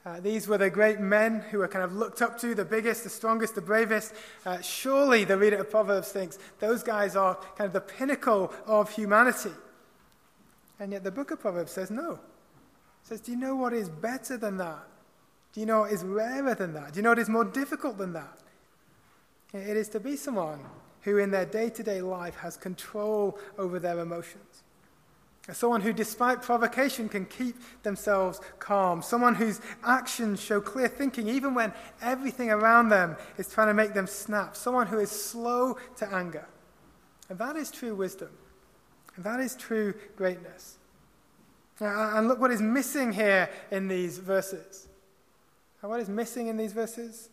Uh, 0.07 0.21
these 0.21 0.49
were 0.49 0.57
the 0.57 0.71
great 0.71 0.99
men 0.99 1.45
who 1.51 1.59
were 1.59 1.69
kind 1.69 1.85
of 1.85 1.93
looked 1.93 2.23
up 2.23 2.39
to, 2.39 2.55
the 2.55 2.65
biggest, 2.65 3.05
the 3.05 3.11
strongest, 3.11 3.55
the 3.55 3.61
bravest. 3.61 4.15
Uh, 4.47 4.61
surely 4.61 5.25
the 5.25 5.37
reader 5.37 5.57
of 5.57 5.71
Proverbs 5.71 6.11
thinks 6.11 6.39
those 6.59 6.83
guys 6.83 7.17
are 7.17 7.35
kind 7.57 7.67
of 7.67 7.73
the 7.73 7.81
pinnacle 7.81 8.53
of 8.67 8.91
humanity. 8.91 9.53
And 10.81 10.93
yet 10.93 11.05
the 11.05 11.11
book 11.11 11.31
of 11.31 11.41
Proverbs 11.41 11.73
says 11.73 11.91
no. 11.91 12.13
It 12.13 12.19
says, 13.03 13.21
Do 13.21 13.33
you 13.33 13.39
know 13.39 13.57
what 13.57 13.75
is 13.75 13.91
better 13.91 14.39
than 14.39 14.57
that? 14.59 14.85
Do 15.53 15.61
you 15.61 15.67
know 15.67 15.81
what 15.81 15.93
is 15.93 16.03
rarer 16.03 16.55
than 16.55 16.73
that? 16.75 16.93
Do 16.93 16.99
you 16.99 17.03
know 17.03 17.11
what 17.11 17.19
is 17.19 17.29
more 17.29 17.45
difficult 17.45 17.99
than 17.99 18.15
that? 18.15 18.39
It 19.53 19.77
is 19.77 19.89
to 19.91 20.01
be 20.01 20.17
someone 20.17 20.61
who 21.03 21.19
in 21.19 21.31
their 21.31 21.45
day 21.45 21.69
to 21.71 21.83
day 21.83 22.01
life 22.01 22.37
has 22.37 22.57
control 22.57 23.39
over 23.59 23.79
their 23.79 24.01
emotions. 24.01 24.64
Someone 25.53 25.83
who, 25.83 25.93
despite 25.93 26.41
provocation, 26.41 27.07
can 27.09 27.27
keep 27.27 27.57
themselves 27.83 28.41
calm. 28.59 29.03
Someone 29.03 29.35
whose 29.35 29.61
actions 29.85 30.41
show 30.41 30.59
clear 30.59 30.89
thinking, 30.89 31.29
even 31.29 31.55
when 31.55 31.75
everything 32.01 32.51
around 32.51 32.89
them 32.89 33.17
is 33.37 33.53
trying 33.53 33.69
to 33.69 33.75
make 33.75 33.93
them 33.93 34.07
snap. 34.07 34.57
Someone 34.57 34.87
who 34.87 34.99
is 34.99 35.11
slow 35.11 35.77
to 35.97 36.15
anger. 36.15 36.47
And 37.29 37.39
that 37.39 37.57
is 37.57 37.71
true 37.71 37.95
wisdom. 37.95 38.31
And 39.17 39.25
that 39.25 39.39
is 39.41 39.55
true 39.55 39.93
greatness. 40.17 40.79
And 41.79 42.29
look 42.29 42.41
what 42.41 42.51
is 42.51 42.63
missing 42.63 43.13
here 43.13 43.51
in 43.71 43.89
these 43.89 44.19
verses. 44.19 44.89
And 45.83 45.91
what 45.91 46.01
is 46.01 46.09
missing 46.09 46.47
in 46.47 46.57
these 46.57 46.73
verses? 46.73 47.29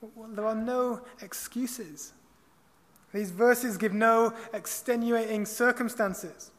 Well, 0.00 0.28
there 0.32 0.46
are 0.46 0.54
no 0.54 1.02
excuses. 1.20 2.14
These 3.12 3.30
verses 3.30 3.76
give 3.76 3.92
no 3.92 4.32
extenuating 4.54 5.44
circumstances. 5.44 6.51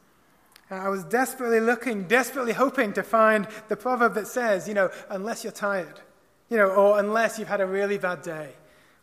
Uh, 0.74 0.86
I 0.86 0.90
was 0.90 1.04
desperately 1.04 1.60
looking, 1.60 2.04
desperately 2.04 2.54
hoping 2.54 2.94
to 2.94 3.04
find 3.04 3.48
the 3.68 3.75
proverb 3.75 4.16
that 4.16 4.28
says, 4.28 4.68
you 4.68 4.74
know, 4.74 4.90
unless 5.10 5.44
you're 5.44 5.54
tired, 5.54 6.02
you 6.50 6.58
know, 6.58 6.70
or 6.70 7.00
unless 7.00 7.38
you've 7.38 7.48
had 7.48 7.62
a 7.62 7.66
really 7.66 7.98
bad 7.98 8.22
day, 8.24 8.50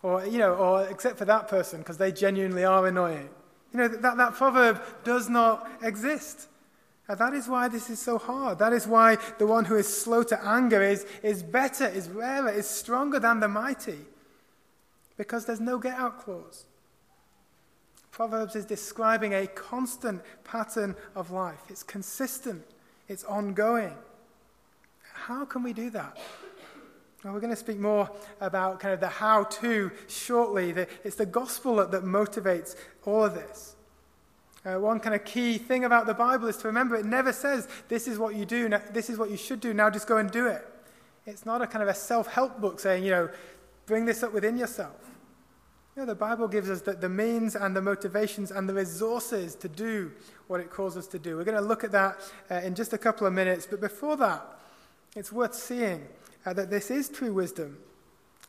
or, 0.02 0.26
you 0.26 0.38
know, 0.38 0.54
or 0.54 0.86
except 0.88 1.18
for 1.18 1.24
that 1.26 1.48
person 1.48 1.80
because 1.80 1.96
they 1.96 2.10
genuinely 2.10 2.64
are 2.64 2.86
annoying. 2.86 3.28
You 3.72 3.80
know, 3.80 3.88
that, 3.88 4.16
that 4.16 4.34
proverb 4.34 4.82
does 5.04 5.28
not 5.28 5.70
exist. 5.82 6.48
And 7.06 7.18
that 7.18 7.34
is 7.34 7.48
why 7.48 7.68
this 7.68 7.88
is 7.88 8.00
so 8.00 8.18
hard. 8.18 8.58
That 8.58 8.72
is 8.72 8.86
why 8.86 9.18
the 9.38 9.46
one 9.46 9.64
who 9.64 9.76
is 9.76 9.86
slow 9.86 10.22
to 10.24 10.44
anger 10.44 10.82
is, 10.82 11.06
is 11.22 11.42
better, 11.42 11.86
is 11.86 12.08
rarer, 12.08 12.50
is 12.50 12.68
stronger 12.68 13.20
than 13.20 13.40
the 13.40 13.48
mighty. 13.48 13.98
Because 15.16 15.44
there's 15.44 15.60
no 15.60 15.78
get 15.78 15.94
out 15.94 16.20
clause. 16.20 16.64
Proverbs 18.10 18.56
is 18.56 18.64
describing 18.64 19.34
a 19.34 19.46
constant 19.46 20.22
pattern 20.44 20.96
of 21.14 21.30
life. 21.30 21.60
It's 21.68 21.82
consistent, 21.82 22.64
it's 23.08 23.24
ongoing. 23.24 23.94
How 25.12 25.44
can 25.44 25.62
we 25.62 25.72
do 25.72 25.90
that? 25.90 26.18
Well, 27.22 27.34
we're 27.34 27.40
going 27.40 27.52
to 27.52 27.56
speak 27.56 27.78
more 27.78 28.10
about 28.40 28.80
kind 28.80 28.94
of 28.94 29.00
the 29.00 29.08
how 29.08 29.44
to 29.44 29.90
shortly. 30.08 30.70
It's 31.04 31.16
the 31.16 31.26
gospel 31.26 31.76
that, 31.76 31.90
that 31.90 32.04
motivates 32.04 32.76
all 33.04 33.24
of 33.24 33.34
this. 33.34 33.76
Uh, 34.64 34.78
one 34.78 35.00
kind 35.00 35.14
of 35.14 35.24
key 35.24 35.56
thing 35.56 35.84
about 35.84 36.06
the 36.06 36.14
Bible 36.14 36.46
is 36.48 36.56
to 36.58 36.66
remember 36.66 36.96
it 36.96 37.04
never 37.06 37.32
says, 37.32 37.68
this 37.88 38.06
is 38.06 38.18
what 38.18 38.34
you 38.34 38.44
do, 38.44 38.68
now, 38.68 38.80
this 38.92 39.08
is 39.08 39.18
what 39.18 39.30
you 39.30 39.36
should 39.36 39.60
do, 39.60 39.72
now 39.72 39.88
just 39.88 40.06
go 40.06 40.18
and 40.18 40.30
do 40.30 40.46
it. 40.46 40.66
It's 41.26 41.46
not 41.46 41.62
a 41.62 41.66
kind 41.66 41.82
of 41.82 41.88
a 41.88 41.94
self 41.94 42.26
help 42.26 42.60
book 42.60 42.80
saying, 42.80 43.04
you 43.04 43.10
know, 43.10 43.30
bring 43.86 44.04
this 44.04 44.22
up 44.22 44.32
within 44.32 44.58
yourself. 44.58 45.09
Know, 46.00 46.06
the 46.06 46.14
Bible 46.14 46.48
gives 46.48 46.70
us 46.70 46.80
the, 46.80 46.94
the 46.94 47.10
means 47.10 47.54
and 47.54 47.76
the 47.76 47.82
motivations 47.82 48.50
and 48.50 48.66
the 48.66 48.72
resources 48.72 49.54
to 49.56 49.68
do 49.68 50.10
what 50.46 50.58
it 50.58 50.70
calls 50.70 50.96
us 50.96 51.06
to 51.08 51.18
do. 51.18 51.36
We're 51.36 51.44
going 51.44 51.58
to 51.58 51.68
look 51.68 51.84
at 51.84 51.92
that 51.92 52.16
uh, 52.50 52.54
in 52.54 52.74
just 52.74 52.94
a 52.94 52.98
couple 52.98 53.26
of 53.26 53.34
minutes. 53.34 53.66
But 53.66 53.82
before 53.82 54.16
that, 54.16 54.42
it's 55.14 55.30
worth 55.30 55.54
seeing 55.54 56.06
uh, 56.46 56.54
that 56.54 56.70
this 56.70 56.90
is 56.90 57.10
true 57.10 57.34
wisdom, 57.34 57.76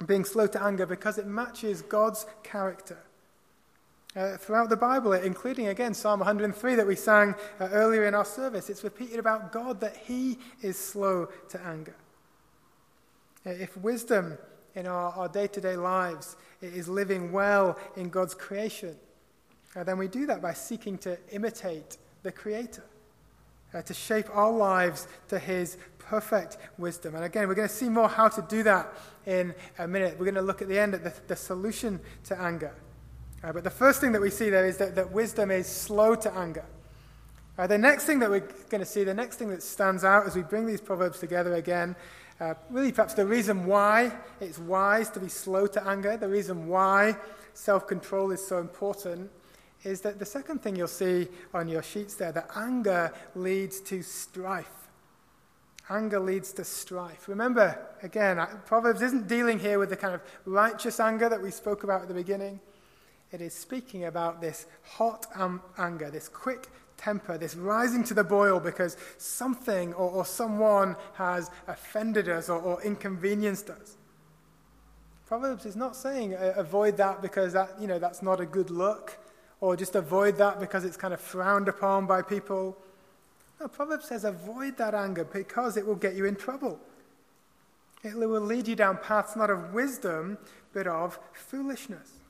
being 0.06 0.24
slow 0.24 0.48
to 0.48 0.64
anger, 0.64 0.86
because 0.86 1.18
it 1.18 1.28
matches 1.28 1.82
God's 1.82 2.26
character. 2.42 3.00
Uh, 4.16 4.38
throughout 4.38 4.70
the 4.70 4.78
Bible, 4.78 5.12
including 5.12 5.68
again 5.68 5.94
Psalm 5.94 6.22
103 6.22 6.76
that 6.76 6.88
we 6.88 6.96
sang 6.96 7.36
uh, 7.60 7.66
earlier 7.66 8.06
in 8.06 8.16
our 8.16 8.24
service, 8.24 8.70
it's 8.70 8.86
repeated 8.86 9.20
about 9.20 9.52
God 9.52 9.82
that 9.82 9.98
He 9.98 10.38
is 10.62 10.78
slow 10.78 11.28
to 11.50 11.62
anger. 11.66 11.98
Uh, 13.46 13.50
if 13.50 13.76
wisdom 13.76 14.38
in 14.76 14.88
our 14.88 15.28
day 15.28 15.48
to 15.48 15.62
day 15.62 15.76
lives 15.76 16.36
is 16.62 16.88
living 16.88 17.32
well 17.32 17.78
in 17.96 18.10
God's 18.10 18.34
creation, 18.34 18.96
uh, 19.76 19.84
then 19.84 19.98
we 19.98 20.08
do 20.08 20.26
that 20.26 20.42
by 20.42 20.54
seeking 20.54 20.98
to 21.00 21.18
imitate 21.32 21.98
the 22.24 22.32
Creator, 22.32 22.84
uh, 23.74 23.82
to 23.82 23.94
shape 23.94 24.28
our 24.34 24.52
lives 24.52 25.08
to 25.30 25.40
His 25.40 25.78
perfect 26.00 26.58
wisdom. 26.78 27.16
And 27.16 27.24
again, 27.24 27.48
we're 27.48 27.56
going 27.56 27.70
to 27.70 27.74
see 27.74 27.90
more 27.90 28.10
how 28.10 28.28
to 28.28 28.42
do 28.42 28.64
that 28.64 28.94
in 29.26 29.56
a 29.80 29.88
minute. 29.88 30.16
We're 30.20 30.26
going 30.26 30.36
to 30.36 30.42
look 30.42 30.62
at 30.62 30.68
the 30.68 30.78
end 30.78 30.94
at 30.94 31.04
the, 31.04 31.14
the 31.28 31.36
solution 31.36 32.00
to 32.26 32.40
anger. 32.40 32.76
Uh, 33.44 33.54
but 33.54 33.64
the 33.64 33.70
first 33.70 34.02
thing 34.02 34.12
that 34.12 34.22
we 34.22 34.30
see 34.30 34.50
there 34.50 34.66
is 34.66 34.78
that, 34.78 34.96
that 34.96 35.12
wisdom 35.12 35.52
is 35.52 35.68
slow 35.68 36.16
to 36.16 36.32
anger. 36.38 36.66
Uh, 37.58 37.68
the 37.68 37.78
next 37.78 38.06
thing 38.06 38.20
that 38.20 38.30
we're 38.30 38.48
going 38.70 38.80
to 38.82 38.86
see, 38.86 39.04
the 39.04 39.14
next 39.14 39.38
thing 39.38 39.50
that 39.50 39.64
stands 39.64 40.04
out 40.04 40.26
as 40.26 40.36
we 40.36 40.42
bring 40.42 40.66
these 40.66 40.82
proverbs 40.82 41.20
together 41.20 41.56
again, 41.56 41.96
Uh, 42.42 42.56
really, 42.72 42.92
perhaps 42.92 43.14
the 43.14 43.26
reason 43.26 43.68
why 43.68 44.12
it's 44.40 44.58
wise 44.58 45.12
to 45.12 45.20
be 45.20 45.30
slow 45.30 45.68
to 45.68 45.88
anger, 45.88 46.18
the 46.18 46.28
reason 46.28 46.68
why 46.68 47.16
self 47.54 47.86
control 47.88 48.32
is 48.32 48.44
so 48.44 48.58
important, 48.58 49.30
is 49.84 50.02
that 50.02 50.18
the 50.18 50.26
second 50.26 50.60
thing 50.60 50.76
you'll 50.76 50.88
see 50.88 51.28
on 51.54 51.68
your 51.68 51.84
sheets 51.84 52.16
there 52.16 52.32
that 52.32 52.50
anger 52.56 53.14
leads 53.36 53.80
to 53.80 54.02
strife. 54.02 54.90
Anger 55.88 56.20
leads 56.20 56.52
to 56.54 56.64
strife. 56.64 57.28
Remember, 57.28 57.80
again, 58.02 58.44
Proverbs 58.66 59.04
isn't 59.04 59.28
dealing 59.28 59.60
here 59.60 59.78
with 59.78 59.92
the 59.92 59.98
kind 59.98 60.16
of 60.16 60.22
righteous 60.46 61.00
anger 61.00 61.30
that 61.30 61.42
we 61.42 61.52
spoke 61.52 61.84
about 61.84 62.02
at 62.02 62.08
the 62.08 62.14
beginning. 62.16 62.60
It 63.32 63.42
is 63.42 63.54
speaking 63.54 64.06
about 64.06 64.42
this 64.42 64.66
hot 64.84 65.28
um, 65.36 65.62
anger, 65.78 66.10
this 66.10 66.28
quick 66.28 66.70
temper, 67.02 67.38
this 67.38 67.56
rising 67.56 68.04
to 68.06 68.14
the 68.14 68.24
boil 68.24 68.60
because 68.60 68.98
something 69.18 69.94
or, 69.94 70.10
or 70.10 70.26
someone 70.26 70.96
has 71.14 71.50
offended 71.68 72.30
us 72.30 72.50
or, 72.50 72.60
or, 72.60 72.82
inconvenienced 72.84 73.70
us. 73.70 73.98
Proverbs 75.26 75.66
is 75.66 75.76
not 75.76 75.96
saying 75.96 76.36
uh, 76.36 76.54
avoid 76.58 76.98
that 76.98 77.22
because 77.22 77.54
that, 77.54 77.70
you 77.80 77.88
know, 77.88 78.00
that's 78.00 78.22
not 78.22 78.40
a 78.40 78.46
good 78.46 78.70
look 78.70 79.18
or 79.62 79.76
just 79.76 79.96
avoid 79.96 80.38
that 80.38 80.60
because 80.60 80.84
it's 80.84 80.98
kind 80.98 81.14
of 81.14 81.22
frowned 81.22 81.68
upon 81.68 82.06
by 82.06 82.22
people. 82.22 82.78
No, 83.60 83.68
Proverbs 83.68 84.08
says 84.08 84.24
avoid 84.24 84.78
that 84.78 84.94
anger 84.94 85.24
because 85.24 85.78
it 85.78 85.86
will 85.86 85.96
get 85.96 86.16
you 86.16 86.26
in 86.26 86.36
trouble. 86.36 86.80
It 88.04 88.18
will 88.18 88.42
lead 88.42 88.68
you 88.68 88.76
down 88.76 88.98
paths 88.98 89.36
not 89.36 89.50
of 89.50 89.74
wisdom, 89.74 90.40
but 90.74 90.88
of 90.88 91.20
foolishness. 91.34 92.21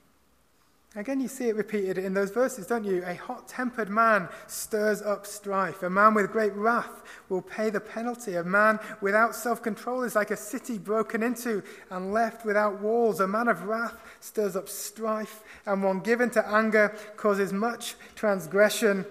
Again, 0.93 1.21
you 1.21 1.29
see 1.29 1.47
it 1.47 1.55
repeated 1.55 1.97
in 1.97 2.13
those 2.13 2.31
verses, 2.31 2.67
don't 2.67 2.83
you? 2.83 3.01
A 3.05 3.15
hot 3.15 3.47
tempered 3.47 3.89
man 3.89 4.27
stirs 4.47 5.01
up 5.01 5.25
strife. 5.25 5.83
A 5.83 5.89
man 5.89 6.13
with 6.13 6.33
great 6.33 6.53
wrath 6.53 7.01
will 7.29 7.41
pay 7.41 7.69
the 7.69 7.79
penalty. 7.79 8.35
A 8.35 8.43
man 8.43 8.77
without 8.99 9.33
self 9.33 9.63
control 9.63 10.03
is 10.03 10.17
like 10.17 10.31
a 10.31 10.35
city 10.35 10.77
broken 10.77 11.23
into 11.23 11.63
and 11.89 12.11
left 12.11 12.43
without 12.43 12.81
walls. 12.81 13.21
A 13.21 13.27
man 13.27 13.47
of 13.47 13.63
wrath 13.63 13.95
stirs 14.19 14.57
up 14.57 14.67
strife, 14.67 15.43
and 15.65 15.81
one 15.81 16.01
given 16.01 16.29
to 16.31 16.45
anger 16.45 16.93
causes 17.15 17.53
much 17.53 17.95
transgression. 18.15 19.05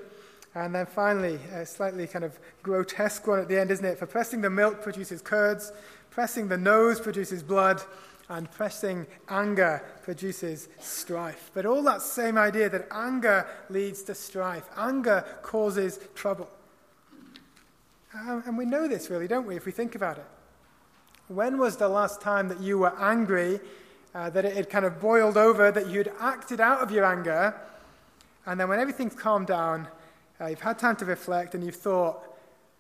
And 0.54 0.74
then 0.74 0.84
finally, 0.84 1.40
a 1.50 1.64
slightly 1.64 2.06
kind 2.06 2.26
of 2.26 2.38
grotesque 2.62 3.26
one 3.26 3.38
at 3.38 3.48
the 3.48 3.58
end, 3.58 3.70
isn't 3.70 3.86
it? 3.86 3.98
For 3.98 4.06
pressing 4.06 4.42
the 4.42 4.50
milk 4.50 4.82
produces 4.82 5.22
curds, 5.22 5.72
pressing 6.10 6.48
the 6.48 6.58
nose 6.58 7.00
produces 7.00 7.42
blood 7.42 7.80
and 8.30 8.48
pressing 8.52 9.06
anger 9.28 9.82
produces 10.02 10.68
strife. 10.78 11.50
But 11.52 11.66
all 11.66 11.82
that 11.82 12.00
same 12.00 12.38
idea 12.38 12.70
that 12.70 12.86
anger 12.92 13.46
leads 13.68 14.04
to 14.04 14.14
strife, 14.14 14.68
anger 14.76 15.24
causes 15.42 15.98
trouble. 16.14 16.48
Um, 18.14 18.42
and 18.46 18.56
we 18.56 18.64
know 18.64 18.86
this 18.86 19.10
really, 19.10 19.26
don't 19.26 19.46
we, 19.46 19.56
if 19.56 19.66
we 19.66 19.72
think 19.72 19.96
about 19.96 20.16
it? 20.18 20.26
When 21.26 21.58
was 21.58 21.76
the 21.76 21.88
last 21.88 22.20
time 22.20 22.48
that 22.48 22.60
you 22.60 22.78
were 22.78 22.96
angry, 23.00 23.60
uh, 24.14 24.30
that 24.30 24.44
it 24.44 24.54
had 24.56 24.70
kind 24.70 24.84
of 24.84 25.00
boiled 25.00 25.36
over, 25.36 25.72
that 25.72 25.88
you'd 25.88 26.12
acted 26.20 26.60
out 26.60 26.80
of 26.80 26.92
your 26.92 27.04
anger, 27.04 27.54
and 28.46 28.58
then 28.58 28.68
when 28.68 28.78
everything's 28.78 29.14
calmed 29.14 29.48
down, 29.48 29.88
uh, 30.40 30.46
you've 30.46 30.60
had 30.60 30.78
time 30.78 30.96
to 30.96 31.04
reflect 31.04 31.54
and 31.54 31.64
you've 31.64 31.76
thought, 31.76 32.22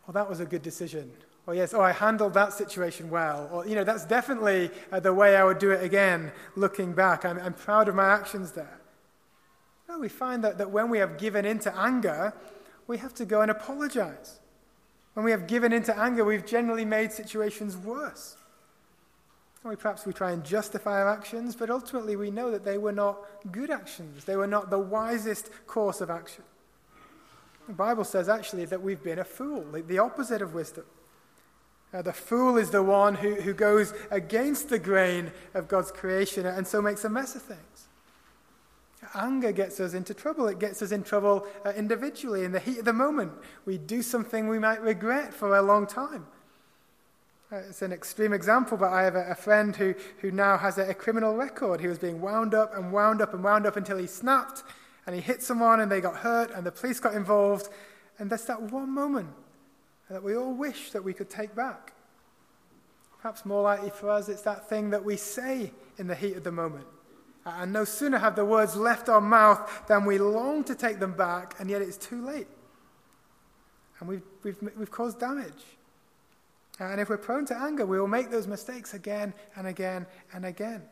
well, 0.06 0.12
that 0.14 0.28
was 0.28 0.40
a 0.40 0.46
good 0.46 0.62
decision 0.62 1.10
or 1.50 1.54
yes, 1.54 1.74
oh, 1.74 1.80
I 1.80 1.90
handled 1.90 2.34
that 2.34 2.52
situation 2.52 3.10
well. 3.10 3.50
Or, 3.52 3.66
you 3.66 3.74
know, 3.74 3.82
that's 3.82 4.04
definitely 4.04 4.70
uh, 4.92 5.00
the 5.00 5.12
way 5.12 5.34
I 5.34 5.42
would 5.42 5.58
do 5.58 5.72
it 5.72 5.82
again, 5.82 6.30
looking 6.54 6.92
back. 6.92 7.24
I'm, 7.24 7.40
I'm 7.40 7.54
proud 7.54 7.88
of 7.88 7.96
my 7.96 8.06
actions 8.06 8.52
there. 8.52 8.78
No, 9.88 9.98
we 9.98 10.08
find 10.08 10.44
that, 10.44 10.58
that 10.58 10.70
when 10.70 10.88
we 10.90 10.98
have 10.98 11.18
given 11.18 11.44
into 11.44 11.76
anger, 11.76 12.32
we 12.86 12.98
have 12.98 13.12
to 13.14 13.24
go 13.24 13.40
and 13.40 13.50
apologize. 13.50 14.38
When 15.14 15.24
we 15.24 15.32
have 15.32 15.48
given 15.48 15.72
into 15.72 15.98
anger, 15.98 16.24
we've 16.24 16.46
generally 16.46 16.84
made 16.84 17.10
situations 17.10 17.76
worse. 17.76 18.36
we, 19.64 19.74
perhaps 19.74 20.06
we 20.06 20.12
try 20.12 20.30
and 20.30 20.44
justify 20.44 21.02
our 21.02 21.08
actions, 21.08 21.56
but 21.56 21.68
ultimately 21.68 22.14
we 22.14 22.30
know 22.30 22.52
that 22.52 22.64
they 22.64 22.78
were 22.78 22.92
not 22.92 23.18
good 23.50 23.70
actions. 23.70 24.24
They 24.24 24.36
were 24.36 24.46
not 24.46 24.70
the 24.70 24.78
wisest 24.78 25.50
course 25.66 26.00
of 26.00 26.10
action. 26.10 26.44
The 27.66 27.74
Bible 27.74 28.04
says 28.04 28.28
actually 28.28 28.66
that 28.66 28.80
we've 28.80 29.02
been 29.02 29.18
a 29.18 29.24
fool, 29.24 29.64
the 29.72 29.98
opposite 29.98 30.42
of 30.42 30.54
wisdom. 30.54 30.84
Uh, 31.92 32.02
the 32.02 32.12
fool 32.12 32.56
is 32.56 32.70
the 32.70 32.82
one 32.82 33.16
who, 33.16 33.34
who 33.34 33.52
goes 33.52 33.92
against 34.10 34.68
the 34.68 34.78
grain 34.78 35.32
of 35.54 35.66
God's 35.66 35.90
creation 35.90 36.46
and 36.46 36.66
so 36.66 36.80
makes 36.80 37.04
a 37.04 37.08
mess 37.08 37.34
of 37.34 37.42
things. 37.42 37.88
Anger 39.14 39.50
gets 39.50 39.80
us 39.80 39.94
into 39.94 40.14
trouble. 40.14 40.46
It 40.46 40.60
gets 40.60 40.82
us 40.82 40.92
in 40.92 41.02
trouble 41.02 41.46
uh, 41.64 41.70
individually 41.70 42.44
in 42.44 42.52
the 42.52 42.60
heat 42.60 42.78
of 42.78 42.84
the 42.84 42.92
moment. 42.92 43.32
We 43.64 43.76
do 43.76 44.02
something 44.02 44.46
we 44.46 44.58
might 44.58 44.80
regret 44.82 45.34
for 45.34 45.56
a 45.56 45.62
long 45.62 45.86
time. 45.86 46.26
Uh, 47.50 47.56
it's 47.56 47.82
an 47.82 47.92
extreme 47.92 48.32
example, 48.32 48.76
but 48.76 48.92
I 48.92 49.02
have 49.02 49.16
a, 49.16 49.30
a 49.30 49.34
friend 49.34 49.74
who, 49.74 49.94
who 50.18 50.30
now 50.30 50.58
has 50.58 50.78
a, 50.78 50.90
a 50.90 50.94
criminal 50.94 51.34
record. 51.34 51.80
He 51.80 51.88
was 51.88 51.98
being 51.98 52.20
wound 52.20 52.54
up 52.54 52.76
and 52.76 52.92
wound 52.92 53.20
up 53.20 53.34
and 53.34 53.42
wound 53.42 53.66
up 53.66 53.76
until 53.76 53.98
he 53.98 54.06
snapped 54.06 54.62
and 55.06 55.16
he 55.16 55.20
hit 55.20 55.42
someone 55.42 55.80
and 55.80 55.90
they 55.90 56.00
got 56.00 56.18
hurt 56.18 56.52
and 56.52 56.64
the 56.64 56.70
police 56.70 57.00
got 57.00 57.14
involved. 57.14 57.68
And 58.18 58.30
that's 58.30 58.44
that 58.44 58.62
one 58.62 58.90
moment 58.90 59.30
that 60.10 60.22
we 60.22 60.36
all 60.36 60.52
wish 60.52 60.90
that 60.90 61.02
we 61.02 61.14
could 61.14 61.30
take 61.30 61.54
back. 61.54 61.92
Perhaps 63.22 63.46
more 63.46 63.62
likely 63.62 63.90
for 63.90 64.10
us, 64.10 64.28
it's 64.28 64.42
that 64.42 64.68
thing 64.68 64.90
that 64.90 65.04
we 65.04 65.16
say 65.16 65.72
in 65.98 66.06
the 66.06 66.14
heat 66.14 66.36
of 66.36 66.44
the 66.44 66.52
moment. 66.52 66.86
And 67.46 67.72
no 67.72 67.84
sooner 67.84 68.18
have 68.18 68.36
the 68.36 68.44
words 68.44 68.76
left 68.76 69.08
our 69.08 69.20
mouth 69.20 69.84
than 69.86 70.04
we 70.04 70.18
long 70.18 70.64
to 70.64 70.74
take 70.74 70.98
them 70.98 71.12
back, 71.12 71.54
and 71.58 71.70
yet 71.70 71.80
it's 71.80 71.96
too 71.96 72.24
late. 72.24 72.48
And 74.00 74.08
we've, 74.08 74.22
we've, 74.42 74.56
we've 74.76 74.90
caused 74.90 75.20
damage. 75.20 75.62
And 76.80 77.00
if 77.00 77.08
we're 77.08 77.18
prone 77.18 77.44
to 77.46 77.56
anger, 77.56 77.84
we 77.86 78.00
will 78.00 78.08
make 78.08 78.30
those 78.30 78.46
mistakes 78.46 78.94
again 78.94 79.34
and 79.54 79.66
again 79.66 80.06
and 80.32 80.44
again. 80.44 80.82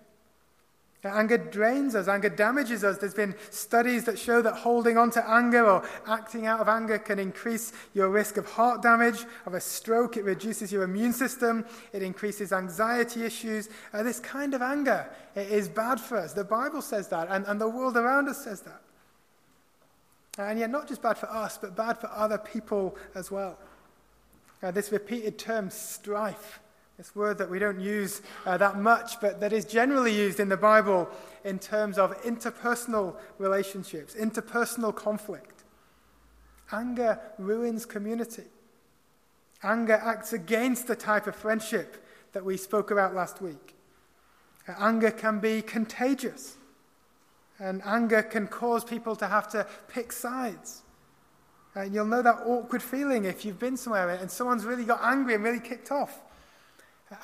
Anger 1.05 1.39
drains 1.39 1.95
us, 1.95 2.09
anger 2.09 2.29
damages 2.29 2.83
us. 2.83 2.99
There's 2.99 3.15
been 3.15 3.37
studies 3.51 4.05
that 4.07 4.19
show 4.19 4.43
that 4.43 4.55
holding 4.55 4.99
on 4.99 5.13
to 5.13 5.31
anger 5.31 5.65
or 5.65 5.89
acting 6.09 6.47
out 6.47 6.59
of 6.59 6.69
anger 6.69 6.99
can 6.99 7.21
increase 7.21 7.73
your 7.95 8.09
risk 8.09 8.37
of 8.37 8.47
heart 8.47 8.83
damage, 8.83 9.25
of 9.47 9.55
a 9.55 9.61
stroke. 9.61 10.17
It 10.17 10.25
reduces 10.25 10.73
your 10.73 10.83
immune 10.83 11.13
system, 11.13 11.65
it 11.93 12.03
increases 12.03 12.53
anxiety 12.53 13.23
issues. 13.23 13.69
Uh, 13.93 14.03
this 14.03 14.19
kind 14.19 14.55
of 14.55 14.63
anger 14.63 15.09
is 15.37 15.69
bad 15.69 16.01
for 16.01 16.17
us. 16.17 16.33
The 16.33 16.43
Bible 16.43 16.83
says 16.83 17.07
that, 17.09 17.29
and, 17.31 17.47
and 17.47 17.61
the 17.61 17.69
world 17.69 17.97
around 17.97 18.29
us 18.29 18.43
says 18.43 18.63
that. 18.63 18.83
And 20.37 20.59
yet, 20.59 20.71
not 20.71 20.89
just 20.89 21.01
bad 21.01 21.17
for 21.17 21.31
us, 21.31 21.59
but 21.59 21.77
bad 21.77 21.99
for 21.99 22.11
other 22.13 22.39
people 22.39 22.97
as 23.15 23.31
well. 23.31 23.57
Uh, 24.63 24.73
this 24.73 24.91
repeated 24.91 25.39
term, 25.39 25.71
strife 25.71 26.59
this 26.99 27.15
word 27.15 27.39
that 27.39 27.49
we 27.49 27.61
don't 27.61 27.81
use 27.81 28.23
uh, 28.45 28.57
that 28.57 28.77
much, 28.77 29.21
but 29.21 29.41
that 29.41 29.53
is 29.53 29.65
generally 29.65 30.13
used 30.13 30.41
in 30.41 30.49
the 30.49 30.57
Bible 30.57 31.09
in 31.45 31.61
terms 31.61 31.97
of 31.97 32.21
interpersonal 32.23 33.15
relationships, 33.39 34.17
interpersonal 34.17 34.93
conflict. 34.93 35.63
Anger 36.73 37.21
ruins 37.39 37.87
community. 37.87 38.43
Anger 39.63 39.95
acts 39.95 40.33
against 40.33 40.89
the 40.89 40.97
type 40.97 41.29
of 41.29 41.37
friendship 41.37 42.05
that 42.33 42.45
we 42.45 42.57
spoke 42.57 42.91
about 42.91 43.15
last 43.15 43.41
week. 43.41 43.77
Uh, 44.67 44.73
anger 44.81 45.13
can 45.13 45.39
be 45.39 45.63
contagious, 45.63 46.57
and 47.61 47.81
anger 47.85 48.23
can 48.23 48.49
cause 48.49 48.85
people 48.85 49.15
to 49.15 49.29
have 49.29 49.49
to 49.49 49.65
pick 49.87 50.11
sides. 50.11 50.83
And 51.77 51.95
you'll 51.95 52.07
know 52.07 52.23
that 52.23 52.43
awkward 52.45 52.83
feeling 52.83 53.25
if 53.25 53.45
you've 53.45 53.61
been 53.61 53.77
somewhere 53.77 54.11
and 54.11 54.29
someone's 54.29 54.65
really 54.65 54.85
got 54.85 54.99
angry 55.01 55.35
and 55.35 55.45
really 55.45 55.61
kicked 55.61 55.93
off. 55.93 56.23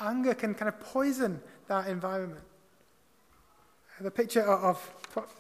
Anger 0.01 0.35
can 0.35 0.55
kind 0.55 0.69
of 0.69 0.81
poison 0.81 1.41
that 1.69 1.89
environment. 1.89 2.45
The 4.01 4.11
picture 4.11 4.43
of, 4.43 4.79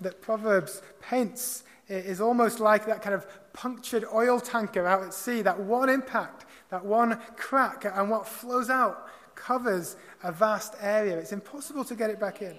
that 0.01 0.21
Proverbs 0.21 0.83
paints 1.01 1.65
is 1.89 2.21
almost 2.21 2.61
like 2.61 2.87
that 2.87 3.03
kind 3.03 3.15
of 3.15 3.27
punctured 3.53 4.05
oil 4.13 4.41
tanker 4.41 4.87
out 4.87 5.03
at 5.03 5.13
sea. 5.13 5.43
That 5.43 5.59
one 5.59 5.89
impact, 5.89 6.47
that 6.71 6.85
one 6.85 7.19
crack, 7.37 7.85
and 7.85 8.11
what 8.11 8.27
flows 8.27 8.71
out 8.71 9.09
covers 9.35 9.97
a 10.23 10.31
vast 10.31 10.75
area. 10.81 11.17
It's 11.19 11.33
impossible 11.33 11.85
to 11.85 11.95
get 11.95 12.11
it 12.11 12.21
back 12.21 12.43
in. 12.43 12.57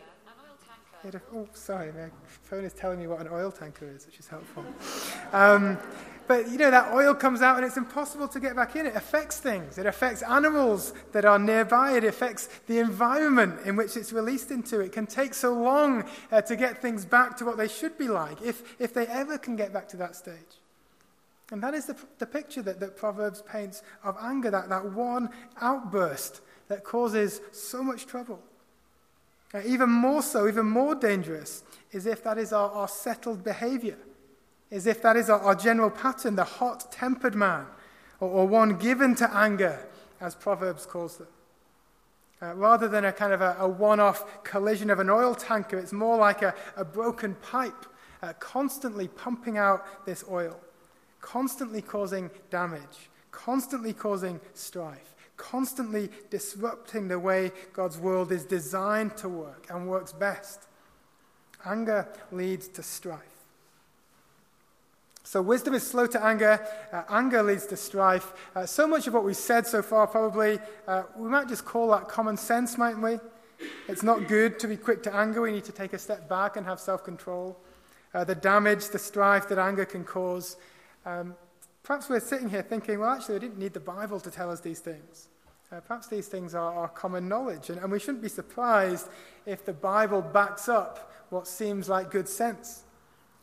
It, 1.04 1.22
oh, 1.34 1.48
sorry, 1.54 1.92
my 1.92 2.10
phone 2.26 2.66
is 2.66 2.74
telling 2.74 3.00
me 3.00 3.08
what 3.08 3.22
an 3.22 3.28
oil 3.32 3.52
tanker 3.52 3.88
is, 3.88 4.06
which 4.08 4.20
is 4.20 4.28
helpful. 4.28 4.66
Um, 5.32 5.78
but 6.28 6.50
you 6.50 6.58
know, 6.58 6.72
that 6.72 6.94
oil 6.94 7.14
comes 7.14 7.42
out 7.42 7.58
and 7.58 7.66
it's 7.66 7.78
impossible 7.78 8.28
to 8.30 8.40
get 8.40 8.56
back 8.56 8.76
in. 8.76 8.86
It 8.86 8.96
affects 8.96 9.40
things. 9.40 9.78
It 9.78 9.86
affects 9.86 10.22
animals 10.24 10.94
that 11.12 11.26
are 11.26 11.40
nearby. 11.40 11.92
It 11.92 12.04
affects 12.04 12.48
the 12.68 12.80
environment 12.80 13.60
in 13.66 13.76
which 13.76 13.96
it's 13.96 14.12
released 14.12 14.52
into. 14.52 14.80
It 14.80 14.92
can 14.92 15.06
take 15.06 15.34
so 15.34 15.54
long 15.54 16.06
uh, 16.32 16.42
to 16.42 16.56
get 16.56 16.82
things 16.82 17.06
back 17.06 17.38
to 17.38 17.46
what 17.46 17.58
they 17.58 17.68
should 17.68 17.98
be 17.98 18.08
like, 18.08 18.42
if, 18.42 18.80
if 18.80 18.94
they 18.94 19.08
ever 19.08 19.38
can 19.38 19.56
get 19.56 19.72
back 19.74 19.88
to 19.90 19.98
that 19.98 20.16
stage. 20.16 20.36
And 21.52 21.62
that 21.62 21.74
is 21.74 21.86
the, 21.86 21.96
the 22.18 22.26
picture 22.26 22.62
that, 22.64 22.80
that 22.80 22.98
Proverbs 22.98 23.44
paints 23.44 23.84
of 24.04 24.18
anger, 24.20 24.50
that, 24.50 24.70
that 24.70 24.92
one 24.92 25.30
outburst 25.62 26.42
that 26.68 26.84
causes 26.84 27.42
so 27.52 27.84
much 27.84 28.08
trouble. 28.08 28.42
Uh, 29.54 29.62
even 29.66 29.90
more 29.90 30.24
so, 30.24 30.48
even 30.48 30.66
more 30.66 30.96
dangerous, 30.96 31.64
is 31.92 32.08
if 32.08 32.24
that 32.24 32.38
is 32.38 32.52
our, 32.52 32.72
our 32.72 32.88
settled 32.88 33.44
behavior 33.44 33.98
as 34.72 34.88
if 34.88 35.02
that 35.02 35.16
is 35.16 35.30
our, 35.30 35.56
general 35.56 35.90
pattern, 35.90 36.36
the 36.36 36.44
hot 36.44 36.92
tempered 36.92 37.36
man, 37.36 37.66
or, 38.20 38.30
or 38.30 38.48
one 38.48 38.78
given 38.78 39.16
to 39.16 39.36
anger, 39.36 39.88
as 40.20 40.36
Proverbs 40.36 40.86
calls 40.86 41.18
them. 41.18 41.28
Uh, 42.42 42.54
rather 42.56 42.88
than 42.88 43.06
a 43.06 43.12
kind 43.12 43.32
of 43.32 43.42
a, 43.42 43.56
a 43.60 43.68
one 43.68 44.00
off 44.00 44.44
collision 44.44 44.90
of 44.90 45.00
an 45.00 45.10
oil 45.10 45.34
tanker, 45.34 45.78
it's 45.78 45.94
more 45.94 46.18
like 46.18 46.42
a, 46.42 46.54
a 46.76 46.84
broken 46.84 47.36
pipe, 47.36 47.86
uh, 48.22 48.34
constantly 48.40 49.08
pumping 49.08 49.58
out 49.58 50.06
this 50.06 50.24
oil, 50.30 50.60
constantly 51.22 51.82
causing 51.82 52.30
damage, 52.50 53.10
constantly 53.32 53.94
causing 53.94 54.40
strife, 54.54 55.16
constantly 55.38 56.10
disrupting 56.30 57.08
the 57.08 57.20
way 57.20 57.52
God's 57.74 57.98
world 57.98 58.32
is 58.32 58.44
designed 58.44 59.16
to 59.18 59.30
work 59.30 59.68
and 59.70 59.88
works 59.88 60.12
best. 60.12 60.68
Anger 61.66 62.08
leads 62.32 62.68
to 62.70 62.84
strife. 62.84 63.35
So, 65.26 65.42
wisdom 65.42 65.74
is 65.74 65.82
slow 65.82 66.06
to 66.06 66.24
anger. 66.24 66.64
Uh, 66.94 67.02
anger 67.10 67.42
leads 67.42 67.66
to 67.68 67.78
strife. 67.78 68.32
Uh, 68.56 68.68
so 68.68 68.86
much 68.86 69.08
of 69.08 69.14
what 69.16 69.24
we've 69.24 69.36
said 69.36 69.66
so 69.66 69.82
far, 69.82 70.06
probably, 70.06 70.60
uh, 70.88 71.04
we 71.18 71.28
might 71.28 71.48
just 71.48 71.66
call 71.66 71.90
that 71.90 72.08
common 72.08 72.38
sense, 72.38 72.78
mightn't 72.78 73.02
we? 73.02 73.18
It's 73.88 74.04
not 74.04 74.28
good 74.28 74.60
to 74.60 74.68
be 74.68 74.78
quick 74.78 75.02
to 75.04 75.16
anger. 75.16 75.42
We 75.42 75.52
need 75.52 75.64
to 75.64 75.72
take 75.72 75.94
a 75.94 75.98
step 75.98 76.30
back 76.30 76.58
and 76.58 76.66
have 76.68 76.80
self 76.80 77.04
control. 77.04 77.58
Uh, 78.14 78.24
the 78.24 78.36
damage, 78.36 78.90
the 78.90 79.00
strife 79.00 79.50
that 79.50 79.58
anger 79.58 79.84
can 79.84 80.04
cause. 80.04 80.58
Um, 81.08 81.36
perhaps 81.82 82.08
we're 82.08 82.20
sitting 82.20 82.48
here 82.48 82.62
thinking, 82.62 83.00
well, 83.00 83.10
actually, 83.10 83.36
we 83.36 83.40
didn't 83.40 83.58
need 83.58 83.74
the 83.74 83.80
Bible 83.80 84.20
to 84.20 84.30
tell 84.30 84.52
us 84.52 84.60
these 84.60 84.80
things. 84.80 85.30
Uh, 85.72 85.80
perhaps 85.80 86.06
these 86.06 86.28
things 86.28 86.54
are, 86.54 86.72
are 86.72 86.88
common 86.88 87.28
knowledge, 87.28 87.72
and, 87.72 87.80
and 87.80 87.92
we 87.92 88.00
shouldn't 88.00 88.22
be 88.22 88.30
surprised 88.30 89.10
if 89.48 89.66
the 89.66 89.74
Bible 89.74 90.22
backs 90.22 90.70
up 90.70 91.12
what 91.32 91.48
seems 91.48 91.90
like 91.90 92.12
good 92.12 92.30
sense. 92.30 92.85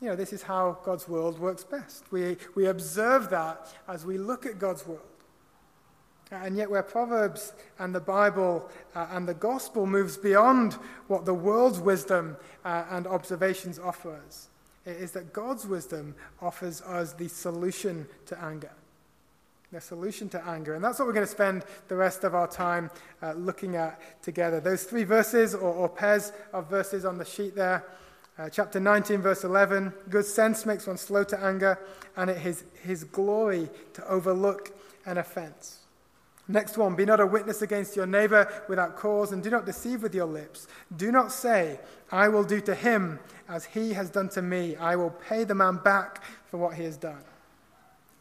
You 0.03 0.09
know, 0.09 0.17
this 0.17 0.33
is 0.33 0.43
how 0.43 0.79
God's 0.85 1.09
world 1.09 1.39
works 1.39 1.63
best. 1.63 2.11
We, 2.11 2.37
we 2.57 2.67
observe 2.67 3.31
that 3.31 3.69
as 3.87 4.05
we 4.05 4.19
look 4.19 4.47
at 4.47 4.59
God's 4.59 4.85
world. 4.85 5.01
And 6.33 6.57
yet, 6.57 6.69
where 6.69 6.83
Proverbs 6.83 7.53
and 7.79 7.95
the 7.95 8.01
Bible 8.01 8.69
uh, 8.97 9.07
and 9.13 9.29
the 9.29 9.35
gospel 9.35 9.87
moves 9.87 10.17
beyond 10.17 10.73
what 11.07 11.25
the 11.25 11.35
world's 11.35 11.79
wisdom 11.79 12.37
uh, 12.65 12.85
and 12.91 13.07
observations 13.07 13.79
offer 13.79 14.19
us, 14.27 14.49
it 14.85 14.97
is 14.97 15.13
that 15.13 15.33
God's 15.33 15.67
wisdom 15.67 16.17
offers 16.41 16.83
us 16.83 17.13
the 17.13 17.29
solution 17.29 18.09
to 18.27 18.43
anger. 18.43 18.73
The 19.71 19.81
solution 19.81 20.29
to 20.31 20.45
anger. 20.49 20.75
And 20.75 20.83
that's 20.83 20.99
what 20.99 21.07
we're 21.07 21.15
going 21.15 21.27
to 21.27 21.31
spend 21.31 21.65
the 21.87 21.97
rest 21.97 22.25
of 22.25 22.35
our 22.35 22.49
time 22.49 22.91
uh, 23.23 23.35
looking 23.35 23.77
at 23.77 24.21
together. 24.21 24.59
Those 24.59 24.83
three 24.83 25.05
verses, 25.05 25.55
or, 25.55 25.73
or 25.73 25.89
pairs 25.89 26.33
of 26.53 26.69
verses 26.69 27.05
on 27.05 27.19
the 27.19 27.25
sheet 27.25 27.55
there. 27.55 27.85
Uh, 28.39 28.49
chapter 28.49 28.81
19, 28.81 29.21
verse 29.21 29.45
11 29.45 29.93
Good 30.09 30.25
sense 30.25 30.65
makes 30.65 30.87
one 30.87 30.97
slow 30.97 31.23
to 31.25 31.39
anger, 31.39 31.79
and 32.17 32.31
it 32.31 32.45
is 32.47 32.65
his 32.83 33.05
glory 33.05 33.69
to 33.93 34.07
overlook 34.09 34.73
an 35.05 35.19
offense. 35.19 35.81
Next 36.49 36.77
one, 36.77 36.97
be 36.97 37.05
not 37.05 37.21
a 37.21 37.27
witness 37.27 37.63
against 37.63 37.95
your 37.95 38.07
neighbor 38.07 38.51
without 38.69 38.97
cause, 38.97 39.33
and 39.33 39.43
do 39.43 39.51
not 39.51 39.67
deceive 39.67 40.03
with 40.03 40.15
your 40.15 40.27
lips. 40.27 40.67
Do 40.97 41.13
not 41.13 41.31
say, 41.31 41.79
I 42.11 42.29
will 42.29 42.43
do 42.43 42.61
to 42.63 42.75
him 42.75 43.21
as 43.49 43.67
he 43.67 43.93
has 43.93 44.11
done 44.11 44.29
to 44.31 44.43
me. 44.43 44.77
I 44.77 44.97
will 44.97 45.11
pay 45.11 45.45
the 45.45 45.55
man 45.55 45.77
back 45.77 46.23
for 46.51 46.57
what 46.57 46.75
he 46.75 46.85
has 46.85 46.97
done. 46.97 47.23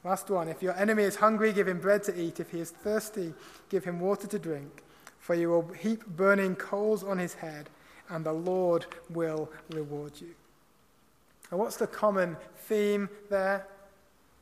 Last 0.04 0.30
one, 0.30 0.50
if 0.50 0.62
your 0.62 0.78
enemy 0.78 1.04
is 1.04 1.16
hungry, 1.16 1.54
give 1.54 1.68
him 1.68 1.80
bread 1.80 2.04
to 2.04 2.20
eat. 2.20 2.40
If 2.40 2.52
he 2.52 2.60
is 2.60 2.72
thirsty, 2.72 3.34
give 3.70 3.86
him 3.86 4.00
water 4.00 4.28
to 4.28 4.40
drink. 4.40 4.84
For 5.20 5.36
you 5.36 5.50
will 5.50 5.68
heap 5.70 6.06
burning 6.06 6.56
coals 6.56 7.04
on 7.04 7.18
his 7.18 7.36
head 7.36 7.70
and 8.12 8.26
the 8.26 8.34
Lord 8.34 8.86
will 9.10 9.50
reward 9.70 10.14
you. 10.20 10.36
And 11.50 11.60
what's 11.60 11.78
the 11.78 11.88
common 11.88 12.38
theme 12.68 13.10
there? 13.30 13.68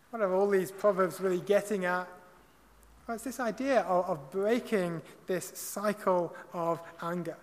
What 0.10 0.22
are 0.22 0.34
all 0.34 0.50
these 0.50 0.72
proverbs 0.72 1.20
really 1.20 1.40
getting 1.40 1.86
at? 1.86 2.08
Well, 3.08 3.16
it's 3.16 3.24
this 3.24 3.40
idea 3.40 3.82
of, 3.82 4.06
of 4.06 4.32
breaking 4.32 5.02
this 5.28 5.46
cycle 5.56 6.36
of 6.54 6.80
anger. 7.02 7.38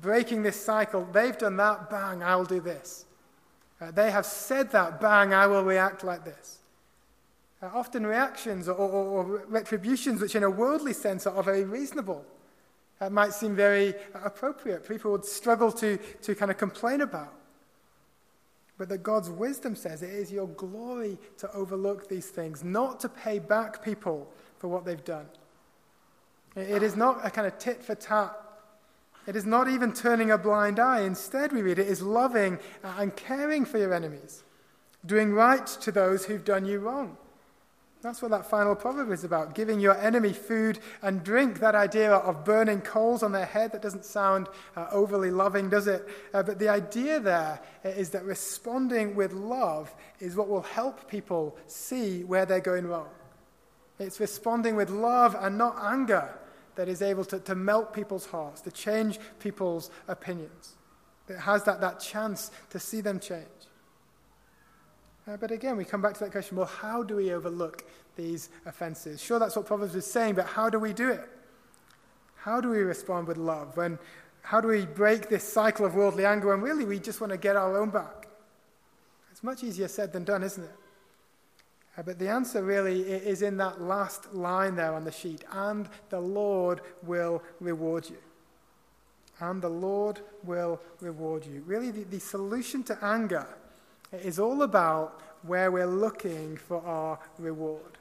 Breaking 0.00 0.42
this 0.42 0.62
cycle. 0.62 1.06
They've 1.12 1.36
done 1.36 1.56
that, 1.56 1.88
bang, 1.90 2.22
I'll 2.22 2.44
do 2.44 2.60
this. 2.60 3.06
Uh, 3.80 3.90
they 3.90 4.10
have 4.10 4.26
said 4.26 4.70
that, 4.72 5.00
bang, 5.00 5.32
I 5.32 5.46
will 5.46 5.64
react 5.64 6.04
like 6.04 6.24
this. 6.24 6.58
Uh, 7.62 7.70
often 7.74 8.06
reactions 8.06 8.68
or, 8.68 8.74
or, 8.74 9.04
or, 9.04 9.24
retributions, 9.48 10.20
which 10.20 10.36
in 10.36 10.42
a 10.42 10.50
worldly 10.50 10.92
sense 10.92 11.26
are, 11.26 11.34
are 11.34 11.42
very 11.42 11.64
reasonable. 11.64 12.24
That 12.98 13.12
might 13.12 13.32
seem 13.32 13.54
very 13.54 13.94
appropriate. 14.14 14.88
People 14.88 15.12
would 15.12 15.24
struggle 15.24 15.70
to, 15.72 15.98
to 16.22 16.34
kind 16.34 16.50
of 16.50 16.58
complain 16.58 17.00
about. 17.00 17.34
But 18.76 18.88
that 18.90 19.02
God's 19.02 19.30
wisdom 19.30 19.74
says 19.74 20.02
it 20.02 20.10
is 20.10 20.30
your 20.30 20.48
glory 20.48 21.18
to 21.38 21.52
overlook 21.52 22.08
these 22.08 22.26
things, 22.26 22.62
not 22.62 23.00
to 23.00 23.08
pay 23.08 23.38
back 23.38 23.84
people 23.84 24.32
for 24.58 24.68
what 24.68 24.84
they've 24.84 25.04
done. 25.04 25.26
It 26.56 26.82
is 26.82 26.96
not 26.96 27.24
a 27.24 27.30
kind 27.30 27.46
of 27.46 27.58
tit 27.58 27.82
for 27.82 27.94
tat. 27.94 28.36
It 29.26 29.36
is 29.36 29.44
not 29.44 29.68
even 29.68 29.92
turning 29.92 30.30
a 30.30 30.38
blind 30.38 30.78
eye. 30.78 31.02
Instead, 31.02 31.52
we 31.52 31.60
read 31.60 31.78
it 31.78 31.86
is 31.86 32.02
loving 32.02 32.58
and 32.82 33.14
caring 33.14 33.64
for 33.64 33.78
your 33.78 33.92
enemies, 33.92 34.42
doing 35.04 35.32
right 35.32 35.66
to 35.66 35.92
those 35.92 36.24
who've 36.24 36.44
done 36.44 36.64
you 36.64 36.78
wrong. 36.78 37.16
That's 38.00 38.22
what 38.22 38.30
that 38.30 38.46
final 38.46 38.76
proverb 38.76 39.10
is 39.10 39.24
about 39.24 39.56
giving 39.56 39.80
your 39.80 39.96
enemy 39.98 40.32
food 40.32 40.78
and 41.02 41.24
drink. 41.24 41.58
That 41.58 41.74
idea 41.74 42.12
of 42.12 42.44
burning 42.44 42.80
coals 42.80 43.24
on 43.24 43.32
their 43.32 43.44
head, 43.44 43.72
that 43.72 43.82
doesn't 43.82 44.04
sound 44.04 44.46
uh, 44.76 44.86
overly 44.92 45.32
loving, 45.32 45.68
does 45.68 45.88
it? 45.88 46.08
Uh, 46.32 46.44
but 46.44 46.60
the 46.60 46.68
idea 46.68 47.18
there 47.18 47.60
is 47.82 48.10
that 48.10 48.24
responding 48.24 49.16
with 49.16 49.32
love 49.32 49.92
is 50.20 50.36
what 50.36 50.48
will 50.48 50.62
help 50.62 51.10
people 51.10 51.56
see 51.66 52.22
where 52.22 52.46
they're 52.46 52.60
going 52.60 52.86
wrong. 52.86 53.08
It's 53.98 54.20
responding 54.20 54.76
with 54.76 54.90
love 54.90 55.36
and 55.38 55.58
not 55.58 55.76
anger 55.82 56.38
that 56.76 56.88
is 56.88 57.02
able 57.02 57.24
to, 57.24 57.40
to 57.40 57.56
melt 57.56 57.92
people's 57.92 58.26
hearts, 58.26 58.60
to 58.60 58.70
change 58.70 59.18
people's 59.40 59.90
opinions. 60.06 60.76
It 61.28 61.38
has 61.38 61.64
that, 61.64 61.80
that 61.80 61.98
chance 61.98 62.52
to 62.70 62.78
see 62.78 63.00
them 63.00 63.18
change. 63.18 63.44
Uh, 65.28 65.36
but 65.36 65.50
again, 65.50 65.76
we 65.76 65.84
come 65.84 66.00
back 66.00 66.14
to 66.14 66.20
that 66.20 66.32
question 66.32 66.56
well, 66.56 66.66
how 66.66 67.02
do 67.02 67.16
we 67.16 67.32
overlook 67.32 67.84
these 68.16 68.48
offenses? 68.64 69.20
Sure, 69.20 69.38
that's 69.38 69.56
what 69.56 69.66
Proverbs 69.66 69.94
is 69.94 70.06
saying, 70.06 70.34
but 70.34 70.46
how 70.46 70.70
do 70.70 70.78
we 70.78 70.92
do 70.92 71.10
it? 71.10 71.28
How 72.36 72.60
do 72.60 72.70
we 72.70 72.78
respond 72.78 73.26
with 73.26 73.36
love? 73.36 73.76
When, 73.76 73.98
how 74.42 74.60
do 74.60 74.68
we 74.68 74.86
break 74.86 75.28
this 75.28 75.44
cycle 75.44 75.84
of 75.84 75.94
worldly 75.94 76.24
anger 76.24 76.48
when 76.48 76.62
really 76.62 76.86
we 76.86 76.98
just 76.98 77.20
want 77.20 77.32
to 77.32 77.36
get 77.36 77.56
our 77.56 77.76
own 77.76 77.90
back? 77.90 78.28
It's 79.30 79.42
much 79.42 79.62
easier 79.62 79.88
said 79.88 80.12
than 80.12 80.24
done, 80.24 80.42
isn't 80.42 80.64
it? 80.64 80.70
Uh, 81.98 82.02
but 82.02 82.18
the 82.18 82.28
answer 82.28 82.62
really 82.62 83.02
is 83.02 83.42
in 83.42 83.58
that 83.58 83.82
last 83.82 84.32
line 84.32 84.76
there 84.76 84.94
on 84.94 85.04
the 85.04 85.12
sheet 85.12 85.44
and 85.52 85.88
the 86.08 86.20
Lord 86.20 86.80
will 87.02 87.42
reward 87.60 88.08
you. 88.08 88.18
And 89.40 89.60
the 89.60 89.68
Lord 89.68 90.20
will 90.42 90.80
reward 91.00 91.44
you. 91.44 91.62
Really, 91.66 91.90
the, 91.90 92.04
the 92.04 92.18
solution 92.18 92.82
to 92.84 92.98
anger 93.04 93.46
it 94.12 94.22
is 94.22 94.38
all 94.38 94.62
about 94.62 95.20
where 95.42 95.70
we're 95.70 95.86
looking 95.86 96.56
for 96.56 96.84
our 96.84 97.18
reward. 97.38 97.98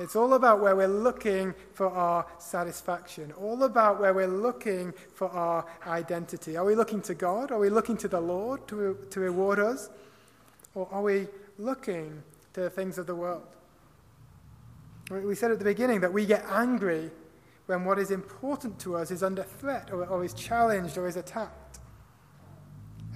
It's 0.00 0.16
all 0.16 0.34
about 0.34 0.60
where 0.60 0.74
we're 0.74 0.88
looking 0.88 1.54
for 1.74 1.88
our 1.90 2.26
satisfaction, 2.38 3.32
all 3.32 3.62
about 3.62 4.00
where 4.00 4.14
we're 4.14 4.26
looking 4.26 4.92
for 5.14 5.28
our 5.30 5.66
identity. 5.86 6.56
Are 6.56 6.64
we 6.64 6.74
looking 6.74 7.02
to 7.02 7.14
God? 7.14 7.52
Are 7.52 7.58
we 7.58 7.68
looking 7.68 7.96
to 7.98 8.08
the 8.08 8.20
Lord 8.20 8.66
to, 8.68 8.96
to 9.10 9.20
reward 9.20 9.58
us? 9.58 9.90
Or 10.74 10.88
are 10.90 11.02
we 11.02 11.28
looking 11.58 12.22
to 12.54 12.62
the 12.62 12.70
things 12.70 12.98
of 12.98 13.06
the 13.06 13.14
world? 13.14 13.46
We 15.10 15.34
said 15.34 15.50
at 15.50 15.58
the 15.58 15.64
beginning 15.64 16.00
that 16.00 16.12
we 16.12 16.24
get 16.24 16.44
angry 16.48 17.10
when 17.66 17.84
what 17.84 17.98
is 17.98 18.10
important 18.10 18.78
to 18.80 18.96
us 18.96 19.10
is 19.10 19.22
under 19.22 19.42
threat 19.42 19.90
or, 19.92 20.06
or 20.06 20.24
is 20.24 20.32
challenged 20.32 20.96
or 20.96 21.06
is 21.06 21.16
attacked. 21.16 21.78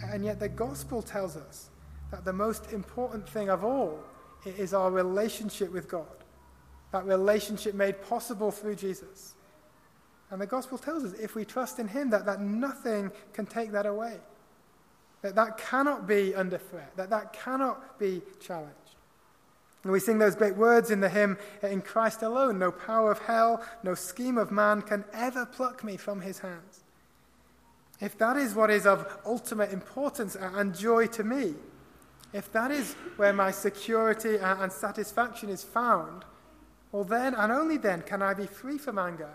And 0.05 0.25
yet 0.25 0.39
the 0.39 0.49
gospel 0.49 1.01
tells 1.01 1.37
us 1.37 1.71
that 2.11 2.25
the 2.25 2.33
most 2.33 2.73
important 2.73 3.29
thing 3.29 3.49
of 3.51 3.65
all 3.65 3.99
is 4.45 4.73
our 4.73 4.91
relationship 4.91 5.73
with 5.73 5.89
God. 5.89 6.07
That 6.93 7.05
relationship 7.05 7.75
made 7.75 8.01
possible 8.03 8.51
through 8.51 8.77
Jesus. 8.77 9.35
And 10.31 10.41
the 10.41 10.47
gospel 10.47 10.79
tells 10.79 11.05
us 11.05 11.13
if 11.15 11.35
we 11.35 11.45
trust 11.45 11.79
in 11.79 11.89
him 11.89 12.11
that, 12.11 12.27
that 12.27 12.41
nothing 12.41 13.11
can 13.33 13.47
take 13.47 13.73
that 13.73 13.87
away. 13.87 14.19
That 15.23 15.35
that 15.35 15.59
cannot 15.59 16.07
be 16.07 16.35
under 16.35 16.59
threat, 16.59 16.97
that 16.97 17.11
that 17.11 17.33
cannot 17.33 17.99
be 17.99 18.23
challenged. 18.41 18.75
And 19.83 19.93
we 19.93 20.01
sing 20.01 20.19
those 20.19 20.35
great 20.35 20.57
words 20.57 20.91
in 20.91 21.01
the 21.01 21.09
hymn, 21.09 21.39
In 21.63 21.81
Christ 21.81 22.23
alone, 22.23 22.59
no 22.59 22.73
power 22.73 23.13
of 23.13 23.21
hell, 23.21 23.65
no 23.83 23.95
scheme 23.95 24.37
of 24.37 24.51
man 24.51 24.83
can 24.83 25.05
ever 25.13 25.47
pluck 25.47 25.85
me 25.85 25.97
from 25.97 26.21
his 26.21 26.41
hands. 26.41 26.85
If 28.01 28.19
that 28.19 28.37
is 28.37 28.55
what 28.55 28.71
is 28.71 28.85
of 28.85 29.07
ultimate 29.25 29.73
importance 29.73 30.37
and 30.37 30.77
joy 30.77 31.07
to 31.09 31.25
me, 31.25 31.55
if 32.33 32.51
that 32.53 32.71
is 32.71 32.95
where 33.17 33.33
my 33.33 33.51
security 33.51 34.37
and 34.37 34.71
satisfaction 34.71 35.49
is 35.49 35.63
found, 35.65 36.25
well, 36.93 37.05
then 37.05 37.35
and 37.35 37.53
only 37.53 37.77
then 37.77 38.03
can 38.03 38.23
I 38.23 38.35
be 38.35 38.47
free 38.47 38.79
from 38.79 38.99
anger, 38.99 39.31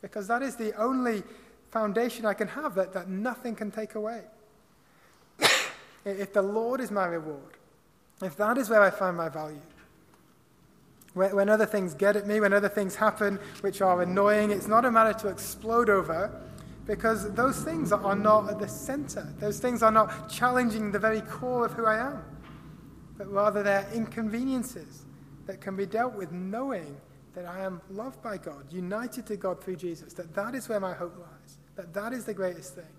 because 0.00 0.26
that 0.28 0.42
is 0.42 0.56
the 0.56 0.72
only 0.80 1.22
foundation 1.70 2.26
I 2.26 2.34
can 2.34 2.48
have 2.48 2.74
that, 2.74 2.92
that 2.92 3.08
nothing 3.08 3.54
can 3.54 3.70
take 3.70 3.94
away. 3.94 4.22
if 6.04 6.32
the 6.32 6.42
Lord 6.42 6.80
is 6.80 6.90
my 6.90 7.06
reward, 7.06 7.56
if 8.22 8.36
that 8.36 8.58
is 8.58 8.68
where 8.70 8.82
I 8.82 8.90
find 8.90 9.16
my 9.16 9.28
value, 9.28 9.60
When, 11.14 11.48
other 11.48 11.66
things 11.66 11.94
get 11.94 12.16
at 12.16 12.26
me, 12.26 12.40
when 12.40 12.52
other 12.52 12.68
things 12.68 12.96
happen 12.96 13.38
which 13.60 13.82
are 13.82 14.00
annoying, 14.00 14.50
it's 14.50 14.68
not 14.68 14.84
a 14.84 14.90
matter 14.90 15.12
to 15.20 15.28
explode 15.28 15.90
over 15.90 16.30
because 16.86 17.32
those 17.34 17.62
things 17.62 17.92
are 17.92 18.16
not 18.16 18.48
at 18.50 18.58
the 18.58 18.68
center. 18.68 19.28
Those 19.38 19.58
things 19.58 19.82
are 19.82 19.92
not 19.92 20.30
challenging 20.30 20.90
the 20.90 20.98
very 20.98 21.20
core 21.20 21.66
of 21.66 21.72
who 21.72 21.86
I 21.86 21.98
am, 21.98 22.24
but 23.22 23.32
rather 23.32 23.62
they're 23.62 23.86
inconveniences 23.94 25.04
that 25.46 25.60
can 25.60 25.76
be 25.76 25.86
dealt 25.86 26.12
with 26.12 26.32
knowing 26.32 26.96
that 27.36 27.46
I 27.46 27.60
am 27.60 27.80
loved 27.88 28.20
by 28.20 28.36
God, 28.36 28.64
united 28.68 29.26
to 29.26 29.36
God 29.36 29.62
through 29.62 29.76
Jesus, 29.76 30.12
that 30.14 30.34
that 30.34 30.56
is 30.56 30.68
where 30.68 30.80
my 30.80 30.92
hope 30.92 31.16
lies, 31.16 31.58
that 31.76 31.94
that 31.94 32.12
is 32.12 32.24
the 32.24 32.34
greatest 32.34 32.74
thing. 32.74 32.92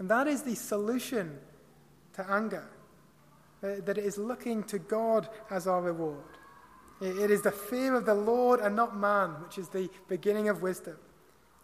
And 0.00 0.10
that 0.10 0.26
is 0.26 0.42
the 0.42 0.56
solution 0.56 1.38
to 2.14 2.28
anger, 2.28 2.68
uh, 3.62 3.76
that 3.84 3.98
it 3.98 4.04
is 4.04 4.18
looking 4.18 4.64
to 4.64 4.80
God 4.80 5.28
as 5.48 5.68
our 5.68 5.80
reward. 5.80 6.18
It 7.00 7.30
is 7.30 7.42
the 7.42 7.52
fear 7.52 7.94
of 7.94 8.04
the 8.04 8.14
Lord 8.14 8.58
and 8.58 8.74
not 8.74 8.96
man, 8.96 9.30
which 9.44 9.58
is 9.58 9.68
the 9.68 9.88
beginning 10.08 10.48
of 10.48 10.60
wisdom. 10.60 10.96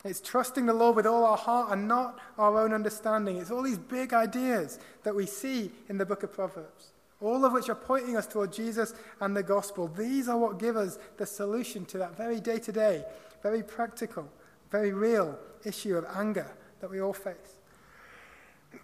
It's 0.05 0.21
trusting 0.21 0.67
the 0.67 0.73
Lord 0.73 0.95
with 0.95 1.07
all 1.07 1.25
our 1.25 1.37
heart 1.37 1.73
and 1.73 1.89
not 1.89 2.21
our 2.39 2.61
own 2.61 2.73
understanding. 2.73 3.39
It's 3.39 3.51
all 3.51 3.63
these 3.63 3.79
big 3.79 4.13
ideas 4.13 4.79
that 5.03 5.17
we 5.17 5.27
see 5.27 5.73
in 5.89 5.99
the 5.99 6.07
book 6.07 6.23
of 6.23 6.33
Proverbs, 6.33 6.93
all 7.25 7.45
of 7.45 7.53
which 7.53 7.69
are 7.69 7.75
pointing 7.75 8.17
us 8.17 8.27
toward 8.27 8.53
Jesus 8.53 8.95
and 9.21 9.37
the 9.37 9.43
gospel. 9.43 9.89
These 9.89 10.29
are 10.29 10.39
what 10.39 10.59
give 10.59 10.77
us 10.77 10.99
the 11.17 11.27
solution 11.27 11.85
to 11.87 11.99
that 11.99 12.17
very 12.17 12.41
day 12.41 12.59
to 12.61 12.73
day, 12.73 13.05
very 13.43 13.63
practical, 13.63 14.29
very 14.71 14.93
real 14.93 15.39
issue 15.65 15.97
of 15.97 16.05
anger 16.15 16.51
that 16.81 16.91
we 16.91 17.01
all 17.01 17.13
face. 17.13 17.57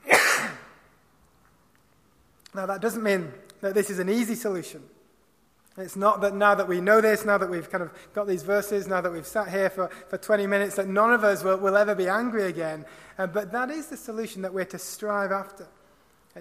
now, 2.55 2.66
that 2.66 2.81
doesn't 2.81 3.03
mean 3.03 3.33
that 3.61 3.74
this 3.74 3.90
is 3.90 3.98
an 3.98 4.09
easy 4.09 4.35
solution. 4.35 4.83
It's 5.76 5.96
not 5.96 6.20
that 6.22 6.35
now 6.35 6.55
that 6.55 6.66
we 6.66 6.81
know 6.81 7.00
this, 7.00 7.24
now 7.24 7.38
that 7.38 7.48
we've 7.48 7.70
kind 7.70 7.83
of 7.83 7.92
got 8.12 8.26
these 8.26 8.42
verses, 8.42 8.88
now 8.88 9.00
that 9.00 9.12
we've 9.12 9.26
sat 9.26 9.48
here 9.48 9.70
for, 9.70 9.88
for 10.09 10.18
20 10.18 10.46
minutes, 10.46 10.76
that 10.76 10.88
none 10.88 11.12
of 11.12 11.24
us 11.24 11.44
will, 11.44 11.59
will 11.59 11.76
ever 11.76 11.94
be 11.94 12.09
angry 12.09 12.44
again. 12.44 12.85
Uh, 13.18 13.26
but 13.26 13.53
that 13.53 13.70
is 13.70 13.87
the 13.87 13.96
solution 13.96 14.42
that 14.42 14.53
we're 14.53 14.64
to 14.64 14.79
strive 14.79 15.33
after. 15.33 15.66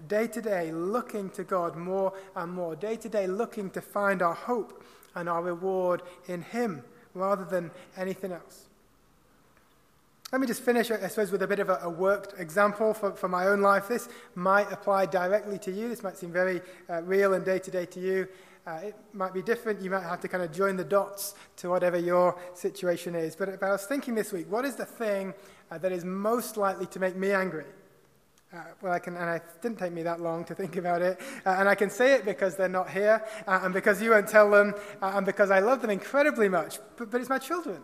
Day 0.07 0.27
to 0.27 0.41
day, 0.41 0.71
looking 0.71 1.29
to 1.31 1.43
God 1.43 1.75
more 1.75 2.13
and 2.35 2.51
more. 2.51 2.75
Day 2.75 2.95
to 2.97 3.09
day, 3.09 3.27
looking 3.27 3.69
to 3.71 3.81
find 3.81 4.21
our 4.21 4.33
hope 4.33 4.83
and 5.15 5.27
our 5.27 5.41
reward 5.41 6.01
in 6.27 6.41
Him 6.41 6.83
rather 7.13 7.45
than 7.45 7.71
anything 7.97 8.31
else. 8.31 8.65
Let 10.31 10.41
me 10.41 10.45
just 10.45 10.61
finish, 10.61 10.91
I 10.91 11.07
suppose, 11.07 11.31
with 11.31 11.41
a 11.41 11.47
bit 11.47 11.59
of 11.59 11.69
a, 11.69 11.79
a 11.81 11.89
worked 11.89 12.39
example 12.39 12.93
for, 12.93 13.13
for 13.13 13.27
my 13.27 13.47
own 13.47 13.61
life. 13.61 13.87
This 13.87 14.09
might 14.35 14.71
apply 14.71 15.07
directly 15.07 15.57
to 15.59 15.71
you. 15.71 15.89
This 15.89 16.03
might 16.03 16.17
seem 16.17 16.31
very 16.31 16.61
uh, 16.87 17.01
real 17.01 17.33
and 17.33 17.43
day 17.43 17.57
to 17.57 17.71
day 17.71 17.87
to 17.87 17.99
you. 17.99 18.27
Uh, 18.67 18.81
it 18.83 18.95
might 19.13 19.33
be 19.33 19.41
different. 19.41 19.81
You 19.81 19.89
might 19.89 20.03
have 20.03 20.19
to 20.21 20.27
kind 20.27 20.43
of 20.43 20.51
join 20.51 20.77
the 20.77 20.83
dots 20.83 21.33
to 21.57 21.69
whatever 21.69 21.97
your 21.97 22.37
situation 22.53 23.15
is. 23.15 23.35
But, 23.35 23.59
but 23.59 23.65
I 23.65 23.71
was 23.71 23.85
thinking 23.85 24.13
this 24.13 24.31
week, 24.31 24.45
what 24.51 24.65
is 24.65 24.75
the 24.75 24.85
thing 24.85 25.33
uh, 25.71 25.79
that 25.79 25.91
is 25.91 26.05
most 26.05 26.57
likely 26.57 26.85
to 26.87 26.99
make 26.99 27.15
me 27.15 27.31
angry? 27.31 27.65
Uh, 28.51 28.57
well, 28.81 28.91
I 28.91 28.97
can, 28.97 29.15
and 29.15 29.35
it 29.35 29.43
didn't 29.61 29.77
take 29.77 29.93
me 29.93 30.01
that 30.01 30.21
long 30.21 30.43
to 30.45 30.55
think 30.55 30.75
about 30.75 31.03
it. 31.03 31.19
Uh, 31.45 31.57
and 31.59 31.69
I 31.69 31.75
can 31.75 31.91
say 31.91 32.15
it 32.15 32.25
because 32.25 32.55
they're 32.55 32.67
not 32.67 32.89
here, 32.89 33.23
uh, 33.45 33.59
and 33.61 33.71
because 33.71 34.01
you 34.01 34.09
won't 34.09 34.27
tell 34.27 34.49
them, 34.49 34.73
uh, 35.03 35.11
and 35.13 35.23
because 35.23 35.51
I 35.51 35.59
love 35.59 35.81
them 35.81 35.91
incredibly 35.91 36.49
much. 36.49 36.79
But, 36.97 37.11
but 37.11 37.21
it's 37.21 37.29
my 37.29 37.37
children. 37.37 37.83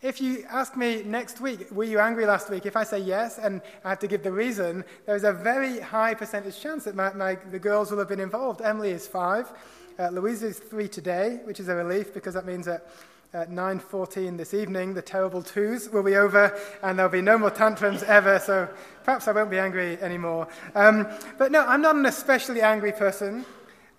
If 0.00 0.20
you 0.20 0.44
ask 0.50 0.76
me 0.76 1.04
next 1.04 1.40
week, 1.40 1.70
were 1.70 1.84
you 1.84 2.00
angry 2.00 2.26
last 2.26 2.50
week? 2.50 2.66
If 2.66 2.76
I 2.76 2.82
say 2.82 2.98
yes 2.98 3.38
and 3.38 3.62
I 3.84 3.90
have 3.90 4.00
to 4.00 4.08
give 4.08 4.24
the 4.24 4.32
reason, 4.32 4.84
there's 5.06 5.22
a 5.22 5.32
very 5.32 5.78
high 5.78 6.14
percentage 6.14 6.60
chance 6.60 6.82
that 6.82 6.96
my, 6.96 7.12
my, 7.12 7.36
the 7.52 7.60
girls 7.60 7.92
will 7.92 8.00
have 8.00 8.08
been 8.08 8.18
involved. 8.18 8.60
Emily 8.60 8.90
is 8.90 9.06
five. 9.06 9.52
Uh, 10.00 10.08
Louisa 10.08 10.48
is 10.48 10.58
three 10.58 10.88
today, 10.88 11.38
which 11.44 11.60
is 11.60 11.68
a 11.68 11.76
relief 11.76 12.12
because 12.12 12.34
that 12.34 12.46
means 12.46 12.66
that 12.66 12.88
at 13.34 13.50
9.14 13.50 14.36
this 14.36 14.52
evening, 14.52 14.92
the 14.92 15.00
terrible 15.00 15.42
twos 15.42 15.88
will 15.88 16.02
be 16.02 16.16
over 16.16 16.58
and 16.82 16.98
there'll 16.98 17.10
be 17.10 17.22
no 17.22 17.38
more 17.38 17.50
tantrums 17.50 18.02
ever, 18.02 18.38
so 18.38 18.68
perhaps 19.04 19.26
I 19.26 19.32
won't 19.32 19.50
be 19.50 19.58
angry 19.58 19.98
anymore. 20.02 20.48
Um, 20.74 21.08
but 21.38 21.50
no, 21.50 21.64
I'm 21.64 21.80
not 21.80 21.96
an 21.96 22.04
especially 22.04 22.60
angry 22.60 22.92
person, 22.92 23.46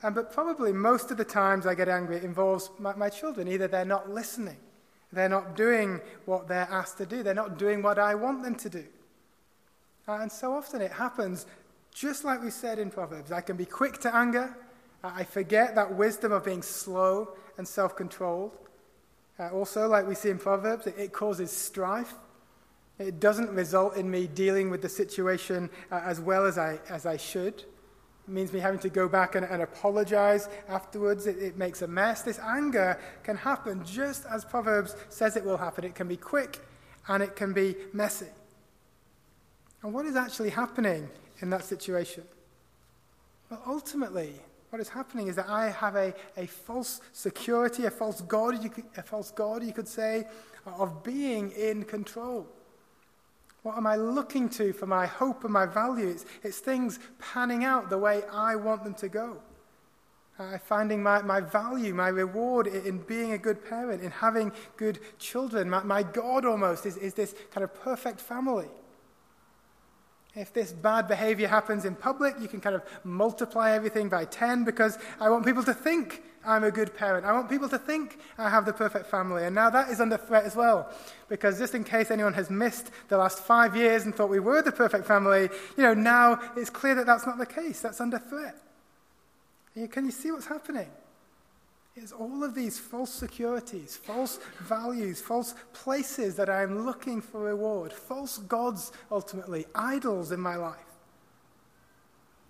um, 0.04 0.14
but 0.14 0.32
probably 0.32 0.72
most 0.72 1.10
of 1.10 1.18
the 1.18 1.26
times 1.26 1.66
I 1.66 1.74
get 1.74 1.90
angry 1.90 2.18
involves 2.18 2.70
my, 2.78 2.94
my 2.96 3.10
children. 3.10 3.48
Either 3.48 3.68
they're 3.68 3.86
not 3.86 4.08
listening, 4.08 4.58
they're 5.12 5.30
not 5.30 5.56
doing 5.56 6.00
what 6.26 6.48
they're 6.48 6.70
asked 6.70 7.00
to 7.00 7.06
do, 7.08 7.24
they're 7.24 7.34
not 7.34 7.58
doing 7.58 7.82
what 7.82 7.98
I 7.98 8.14
want 8.14 8.44
them 8.44 8.54
to 8.56 8.70
do. 8.70 8.86
Uh, 10.08 10.20
and 10.22 10.32
so 10.32 10.54
often 10.54 10.80
it 10.80 10.92
happens 10.92 11.48
just 11.92 12.24
like 12.24 12.44
we 12.44 12.52
said 12.52 12.78
in 12.78 12.92
Proverbs. 12.92 13.32
I 13.32 13.42
can 13.42 13.58
be 13.58 13.66
quick 13.66 14.00
to 14.02 14.16
anger, 14.16 14.56
I 15.04 15.24
forget 15.24 15.74
that 15.76 15.96
wisdom 15.96 16.32
of 16.32 16.46
being 16.46 16.62
slow 16.62 17.30
and 17.58 17.68
self 17.68 17.96
controlled. 17.96 18.58
Uh, 19.40 19.50
also, 19.50 19.88
like 19.88 20.08
we 20.08 20.16
see 20.16 20.30
in 20.30 20.38
Proverbs, 20.38 20.88
it, 20.88 20.96
it, 20.98 21.12
causes 21.12 21.52
strife. 21.52 22.14
It 23.00 23.20
doesn't 23.20 23.50
result 23.50 23.98
in 23.98 24.10
me 24.10 24.28
dealing 24.28 24.70
with 24.70 24.82
the 24.82 24.90
situation 24.90 25.70
uh, 25.92 26.02
as 26.04 26.22
well 26.22 26.46
as 26.46 26.58
I, 26.58 26.80
as 26.90 27.06
I 27.06 27.18
should. 27.18 27.56
It 27.56 28.32
means 28.32 28.54
me 28.54 28.60
having 28.60 28.80
to 28.82 28.90
go 28.90 29.10
back 29.10 29.36
and, 29.36 29.46
and 29.46 29.64
apologize 29.64 30.48
afterwards. 30.70 31.26
It, 31.26 31.38
it 31.40 31.58
makes 31.58 31.82
a 31.82 31.88
mess. 31.88 32.22
This 32.22 32.40
anger 32.40 33.00
can 33.24 33.36
happen 33.36 33.84
just 33.84 34.26
as 34.28 34.46
Proverbs 34.46 34.96
says 35.10 35.36
it 35.36 35.44
will 35.44 35.58
happen. 35.58 35.84
It 35.84 35.96
can 35.96 36.08
be 36.08 36.18
quick 36.18 36.60
and 37.08 37.24
it 37.24 37.36
can 37.36 37.54
be 37.54 37.76
messy. 37.92 38.28
And 39.82 39.94
what 39.94 40.06
is 40.06 40.16
actually 40.16 40.52
happening 40.52 41.10
in 41.42 41.50
that 41.50 41.66
situation? 41.66 42.24
Well, 43.50 43.62
ultimately, 43.68 44.34
what 44.74 44.82
is 44.82 44.90
happening 44.90 45.28
is 45.28 45.36
that 45.36 45.48
I 45.48 45.70
have 45.70 45.96
a, 45.96 46.16
a 46.36 46.48
false 46.48 47.00
security, 47.12 47.86
a 47.86 47.92
false 47.92 48.22
God, 48.22 48.64
you 48.64 48.72
could, 48.72 48.86
a 48.98 49.04
false 49.04 49.30
God, 49.30 49.64
you 49.64 49.72
could 49.72 49.88
say, 49.88 50.26
of 50.66 51.04
being 51.04 51.52
in 51.52 51.84
control. 51.84 52.48
What 53.62 53.78
am 53.78 53.86
I 53.86 53.98
looking 53.98 54.50
to 54.50 54.74
for 54.74 54.88
my 54.88 55.06
hope 55.06 55.44
and 55.44 55.54
my 55.54 55.68
value? 55.68 56.08
It's, 56.08 56.26
it's 56.42 56.58
things 56.58 56.98
panning 57.20 57.64
out 57.64 57.92
the 57.92 58.00
way 58.00 58.24
I 58.34 58.56
want 58.56 58.84
them 58.84 58.96
to 58.96 59.10
go. 59.10 59.38
Uh, 60.40 60.58
finding 60.58 61.04
my, 61.04 61.22
my 61.22 61.40
value, 61.40 61.94
my 61.94 62.08
reward 62.08 62.66
in, 62.66 62.84
in, 62.84 62.98
being 62.98 63.34
a 63.34 63.38
good 63.38 63.64
parent, 63.64 64.02
in 64.02 64.10
having 64.10 64.52
good 64.76 64.98
children. 65.20 65.70
My, 65.70 65.84
my 65.84 66.02
God 66.02 66.46
almost 66.46 66.88
is, 66.88 66.98
is 66.98 67.14
this 67.14 67.36
kind 67.52 67.64
of 67.64 67.72
perfect 67.76 68.20
family. 68.20 68.70
If 70.36 70.52
this 70.52 70.72
bad 70.72 71.08
behavior 71.08 71.48
happens 71.48 71.86
in 71.86 71.96
public, 71.96 72.36
you 72.40 72.48
can 72.48 72.60
kind 72.60 72.76
of 72.76 72.82
multiply 73.04 73.72
everything 73.72 74.10
by 74.10 74.26
10 74.26 74.64
because 74.64 74.98
I 75.20 75.30
want 75.30 75.46
people 75.46 75.64
to 75.64 75.74
think 75.76 76.24
I'm 76.44 76.64
a 76.64 76.72
good 76.72 76.96
parent. 76.96 77.26
I 77.26 77.34
want 77.34 77.50
people 77.50 77.70
to 77.70 77.78
think 77.78 78.20
I 78.38 78.50
have 78.50 78.66
the 78.66 78.74
perfect 78.74 79.06
family. 79.06 79.46
And 79.46 79.54
now 79.54 79.70
that 79.70 79.90
is 79.90 80.02
under 80.02 80.18
threat 80.18 80.44
as 80.44 80.56
well. 80.56 80.92
Because 81.30 81.60
just 81.60 81.76
in 81.76 81.84
case 81.84 82.10
anyone 82.10 82.34
has 82.34 82.50
missed 82.50 82.90
the 83.10 83.18
last 83.18 83.40
five 83.40 83.76
years 83.76 84.06
and 84.06 84.16
thought 84.16 84.30
we 84.30 84.40
were 84.40 84.64
the 84.64 84.72
perfect 84.72 85.06
family, 85.06 85.50
you 85.78 85.84
know, 85.84 85.94
now 85.94 86.40
it's 86.58 86.70
clear 86.70 86.96
that 86.96 87.06
that's 87.06 87.28
not 87.28 87.38
the 87.38 87.46
case. 87.46 87.82
That's 87.82 88.02
under 88.02 88.18
threat. 88.18 88.58
Can 89.92 90.06
you 90.06 90.12
see 90.12 90.32
what's 90.32 90.48
happening? 90.48 90.90
It's 91.96 92.12
all 92.12 92.44
of 92.44 92.56
these 92.56 92.80
false 92.80 93.14
securities, 93.14 93.96
false 93.96 94.40
values, 94.62 95.22
false 95.22 95.54
places 95.74 96.36
that 96.36 96.50
I'm 96.50 96.86
looking 96.86 97.22
for 97.22 97.42
reward, 97.42 97.94
false 97.94 98.40
gods, 98.40 98.92
ultimately, 99.12 99.66
idols 99.76 100.32
in 100.32 100.40
my 100.40 100.56
life. 100.56 100.78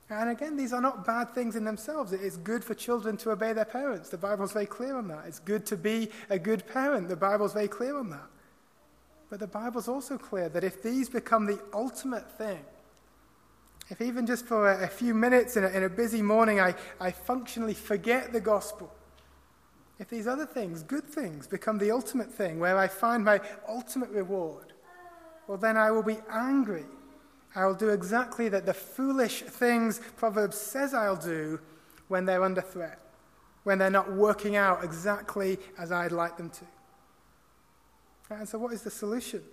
And 0.10 0.30
again, 0.30 0.56
these 0.56 0.74
are 0.74 0.82
not 0.82 1.06
bad 1.06 1.32
things 1.32 1.56
in 1.56 1.64
themselves. 1.66 2.14
It 2.14 2.22
is 2.22 2.38
good 2.38 2.64
for 2.64 2.74
children 2.74 3.18
to 3.18 3.32
obey 3.32 3.52
their 3.52 3.66
parents. 3.66 4.10
The 4.10 4.18
Bible's 4.18 4.54
very 4.54 4.66
clear 4.66 4.96
on 4.96 5.08
that. 5.08 5.26
It's 5.28 5.40
good 5.40 5.66
to 5.68 5.78
be 5.78 6.10
a 6.30 6.38
good 6.38 6.68
parent. 6.68 7.10
The 7.10 7.16
Bible's 7.16 7.54
very 7.54 7.68
clear 7.68 7.98
on 7.98 8.10
that. 8.12 8.28
But 9.30 9.40
the 9.40 9.48
Bible's 9.48 9.88
also 9.88 10.18
clear 10.18 10.50
that 10.50 10.64
if 10.64 10.84
these 10.84 11.10
become 11.10 11.46
the 11.46 11.60
ultimate 11.74 12.32
thing, 12.38 12.64
if 13.90 14.02
even 14.02 14.26
just 14.26 14.46
for 14.46 14.72
a, 14.72 14.84
a 14.84 14.88
few 14.88 15.14
minutes 15.14 15.58
in 15.58 15.64
a, 15.64 15.68
in 15.70 15.84
a 15.84 15.90
busy 15.90 16.22
morning 16.22 16.60
I, 16.60 16.76
I 17.00 17.12
functionally 17.12 17.74
forget 17.74 18.32
the 18.32 18.40
gospel, 18.40 18.94
if 20.00 20.10
these 20.10 20.28
other 20.28 20.46
things, 20.46 20.84
good 20.84 21.06
things, 21.06 21.48
become 21.48 21.78
the 21.78 21.92
ultimate 21.92 22.32
thing 22.32 22.60
where 22.60 22.78
I 22.78 22.88
find 22.88 23.24
my 23.24 23.40
ultimate 23.68 24.10
reward, 24.10 24.74
well, 25.48 25.58
then 25.58 25.78
I 25.78 25.92
will 25.92 26.04
be 26.04 26.18
angry. 26.30 26.86
I 27.56 27.66
will 27.66 27.76
do 27.76 27.90
exactly 27.90 28.50
that 28.50 28.66
the 28.66 28.74
foolish 28.74 29.44
things 29.44 30.02
Proverbs 30.16 30.58
says 30.58 30.94
I'll 30.94 31.16
do 31.16 31.60
when 32.08 32.26
they're 32.26 32.44
under 32.44 32.62
threat, 32.62 33.00
when 33.64 33.78
they're 33.78 33.90
not 33.90 34.12
working 34.12 34.56
out 34.56 34.84
exactly 34.84 35.60
as 35.78 35.92
I'd 35.92 36.12
like 36.12 36.38
them 36.38 36.50
to. 36.50 36.66
And 38.32 38.50
so, 38.50 38.58
what 38.58 38.74
is 38.74 38.82
the 38.82 38.90
solution? 38.90 39.44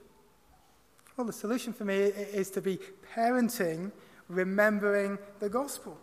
Well, 1.17 1.27
the 1.27 1.33
solution 1.33 1.73
for 1.73 1.85
me 1.85 1.97
is 1.97 2.51
to 2.53 2.63
be 2.63 2.79
parenting, 3.15 3.93
remembering 4.29 5.19
the 5.39 5.51
gospel. 5.51 5.99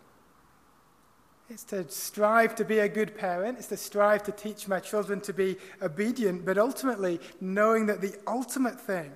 It's 1.50 1.64
to 1.64 1.88
strive 1.88 2.54
to 2.56 2.64
be 2.64 2.80
a 2.80 2.88
good 2.88 3.16
parent. 3.16 3.58
It's 3.58 3.68
to 3.68 3.76
strive 3.76 4.22
to 4.24 4.32
teach 4.32 4.68
my 4.68 4.80
children 4.80 5.20
to 5.22 5.32
be 5.32 5.56
obedient, 5.80 6.44
but 6.44 6.58
ultimately 6.58 7.20
knowing 7.40 7.86
that 7.86 8.02
the 8.02 8.14
ultimate 8.26 8.78
thing, 8.78 9.12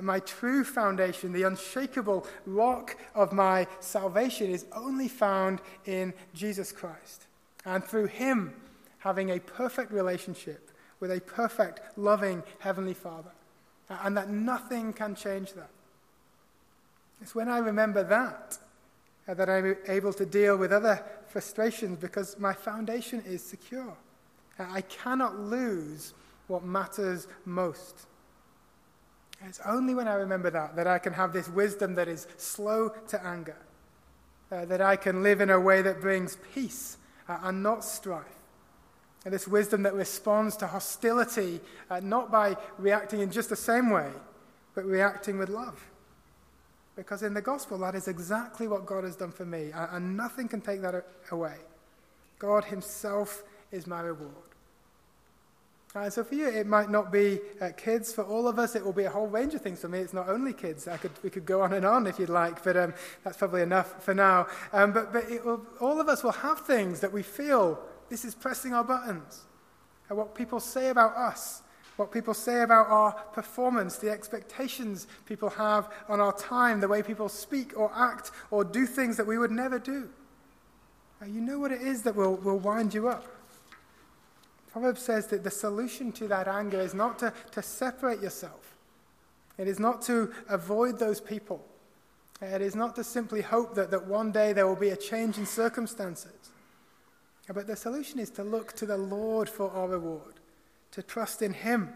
my 0.00 0.20
true 0.20 0.62
foundation, 0.62 1.32
the 1.32 1.42
unshakable 1.42 2.26
rock 2.46 2.96
of 3.14 3.32
my 3.32 3.66
salvation, 3.80 4.50
is 4.50 4.66
only 4.72 5.08
found 5.08 5.60
in 5.86 6.14
Jesus 6.34 6.70
Christ. 6.70 7.26
And 7.64 7.82
through 7.82 8.06
Him, 8.06 8.54
having 8.98 9.30
a 9.30 9.40
perfect 9.40 9.90
relationship 9.90 10.70
with 11.00 11.10
a 11.10 11.20
perfect, 11.20 11.80
loving 11.98 12.44
Heavenly 12.60 12.94
Father, 12.94 13.32
and 13.88 14.16
that 14.16 14.30
nothing 14.30 14.92
can 14.92 15.14
change 15.14 15.52
that. 15.54 15.70
It's 17.20 17.34
when 17.34 17.48
I 17.48 17.58
remember 17.58 18.04
that 18.04 18.58
that 19.34 19.50
I'm 19.50 19.76
able 19.88 20.12
to 20.12 20.26
deal 20.26 20.56
with 20.56 20.72
other 20.72 21.04
frustrations 21.28 21.98
because 21.98 22.38
my 22.38 22.52
foundation 22.52 23.22
is 23.26 23.42
secure. 23.42 23.96
Uh, 24.58 24.66
I 24.70 24.82
cannot 24.82 25.38
lose 25.38 26.14
what 26.46 26.64
matters 26.64 27.26
most. 27.44 28.06
It's 29.44 29.60
only 29.66 29.94
when 29.94 30.08
I 30.08 30.14
remember 30.14 30.50
that 30.50 30.76
that 30.76 30.86
I 30.86 30.98
can 30.98 31.12
have 31.12 31.32
this 31.32 31.48
wisdom 31.48 31.94
that 31.96 32.08
is 32.08 32.26
slow 32.36 32.90
to 33.08 33.24
anger, 33.24 33.56
uh, 34.50 34.64
that 34.66 34.80
I 34.80 34.96
can 34.96 35.22
live 35.22 35.40
in 35.40 35.50
a 35.50 35.60
way 35.60 35.82
that 35.82 36.00
brings 36.00 36.38
peace 36.54 36.96
uh, 37.28 37.38
and 37.42 37.62
not 37.62 37.84
strife. 37.84 38.24
And 39.24 39.34
this 39.34 39.48
wisdom 39.48 39.82
that 39.82 39.94
responds 39.94 40.56
to 40.58 40.68
hostility, 40.68 41.60
uh, 41.90 42.00
not 42.00 42.30
by 42.30 42.56
reacting 42.78 43.20
in 43.20 43.30
just 43.30 43.48
the 43.48 43.56
same 43.56 43.90
way, 43.90 44.10
but 44.74 44.84
reacting 44.84 45.36
with 45.36 45.48
love. 45.48 45.84
Because 46.96 47.22
in 47.22 47.34
the 47.34 47.42
gospel, 47.42 47.78
that 47.78 47.94
is 47.94 48.08
exactly 48.08 48.66
what 48.66 48.86
God 48.86 49.04
has 49.04 49.16
done 49.16 49.30
for 49.30 49.44
me, 49.44 49.70
and 49.74 50.16
nothing 50.16 50.48
can 50.48 50.60
take 50.60 50.80
that 50.80 51.06
away. 51.30 51.56
God 52.38 52.64
Himself 52.64 53.42
is 53.70 53.86
my 53.86 54.00
reward. 54.00 54.32
And 55.94 56.12
so 56.12 56.24
for 56.24 56.34
you, 56.34 56.48
it 56.48 56.66
might 56.66 56.90
not 56.90 57.10
be 57.10 57.40
uh, 57.60 57.70
kids. 57.76 58.12
For 58.12 58.22
all 58.22 58.48
of 58.48 58.58
us, 58.58 58.76
it 58.76 58.84
will 58.84 58.92
be 58.92 59.04
a 59.04 59.10
whole 59.10 59.28
range 59.28 59.54
of 59.54 59.62
things. 59.62 59.80
For 59.80 59.88
me, 59.88 60.00
it's 60.00 60.12
not 60.12 60.28
only 60.28 60.52
kids. 60.52 60.86
I 60.88 60.98
could, 60.98 61.12
we 61.22 61.30
could 61.30 61.46
go 61.46 61.62
on 61.62 61.72
and 61.72 61.86
on 61.86 62.06
if 62.06 62.18
you'd 62.18 62.28
like, 62.28 62.62
but 62.62 62.76
um, 62.76 62.92
that's 63.24 63.38
probably 63.38 63.62
enough 63.62 64.02
for 64.04 64.12
now. 64.12 64.46
Um, 64.72 64.92
but 64.92 65.12
but 65.12 65.24
will, 65.44 65.64
all 65.80 65.98
of 65.98 66.08
us 66.08 66.22
will 66.22 66.32
have 66.32 66.60
things 66.60 67.00
that 67.00 67.12
we 67.12 67.22
feel 67.22 67.78
this 68.10 68.24
is 68.24 68.34
pressing 68.34 68.74
our 68.74 68.84
buttons. 68.84 69.44
And 70.08 70.18
what 70.18 70.34
people 70.34 70.60
say 70.60 70.90
about 70.90 71.16
us, 71.16 71.62
what 71.96 72.12
people 72.12 72.34
say 72.34 72.62
about 72.62 72.88
our 72.88 73.12
performance, 73.12 73.96
the 73.96 74.10
expectations 74.10 75.06
people 75.24 75.48
have 75.50 75.90
on 76.08 76.20
our 76.20 76.36
time, 76.36 76.80
the 76.80 76.88
way 76.88 77.02
people 77.02 77.28
speak 77.28 77.76
or 77.76 77.90
act 77.94 78.30
or 78.50 78.64
do 78.64 78.86
things 78.86 79.16
that 79.16 79.26
we 79.26 79.38
would 79.38 79.50
never 79.50 79.78
do. 79.78 80.08
Now, 81.20 81.26
you 81.26 81.40
know 81.40 81.58
what 81.58 81.72
it 81.72 81.80
is 81.80 82.02
that 82.02 82.14
will, 82.14 82.36
will 82.36 82.58
wind 82.58 82.92
you 82.92 83.08
up. 83.08 83.24
Proverbs 84.70 85.00
says 85.00 85.26
that 85.28 85.42
the 85.42 85.50
solution 85.50 86.12
to 86.12 86.28
that 86.28 86.46
anger 86.46 86.78
is 86.78 86.92
not 86.92 87.18
to, 87.20 87.32
to 87.52 87.62
separate 87.62 88.20
yourself, 88.20 88.76
it 89.56 89.66
is 89.66 89.78
not 89.78 90.02
to 90.02 90.32
avoid 90.50 90.98
those 90.98 91.18
people, 91.18 91.64
it 92.42 92.60
is 92.60 92.76
not 92.76 92.94
to 92.96 93.04
simply 93.04 93.40
hope 93.40 93.74
that, 93.74 93.90
that 93.90 94.06
one 94.06 94.32
day 94.32 94.52
there 94.52 94.66
will 94.66 94.76
be 94.76 94.90
a 94.90 94.96
change 94.96 95.38
in 95.38 95.46
circumstances. 95.46 96.32
But 97.48 97.68
the 97.68 97.76
solution 97.76 98.18
is 98.18 98.28
to 98.30 98.42
look 98.42 98.74
to 98.74 98.86
the 98.86 98.98
Lord 98.98 99.48
for 99.48 99.70
our 99.70 99.88
reward 99.88 100.34
to 100.96 101.02
trust 101.02 101.42
in 101.42 101.52
Him, 101.52 101.90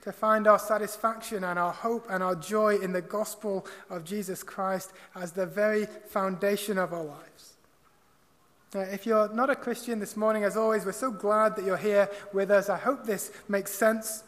to 0.00 0.10
find 0.10 0.46
our 0.46 0.58
satisfaction 0.58 1.44
and 1.44 1.58
our 1.58 1.72
hope 1.72 2.06
and 2.08 2.22
our 2.22 2.34
joy 2.34 2.76
in 2.76 2.92
the 2.92 3.02
gospel 3.02 3.66
of 3.90 4.04
Jesus 4.04 4.42
Christ 4.42 4.94
as 5.14 5.32
the 5.32 5.44
very 5.44 5.84
foundation 6.08 6.78
of 6.78 6.94
our 6.94 7.04
lives. 7.04 7.56
Now, 8.72 8.80
if 8.80 9.04
you're 9.04 9.28
not 9.34 9.50
a 9.50 9.54
Christian 9.54 9.98
this 9.98 10.16
morning, 10.16 10.44
as 10.44 10.56
always, 10.56 10.86
we're 10.86 10.92
so 10.92 11.10
glad 11.10 11.56
that 11.56 11.66
you're 11.66 11.76
here 11.76 12.08
with 12.32 12.50
us. 12.50 12.70
I 12.70 12.78
hope 12.78 13.04
this 13.04 13.30
makes 13.48 13.72
sense. 13.72 14.24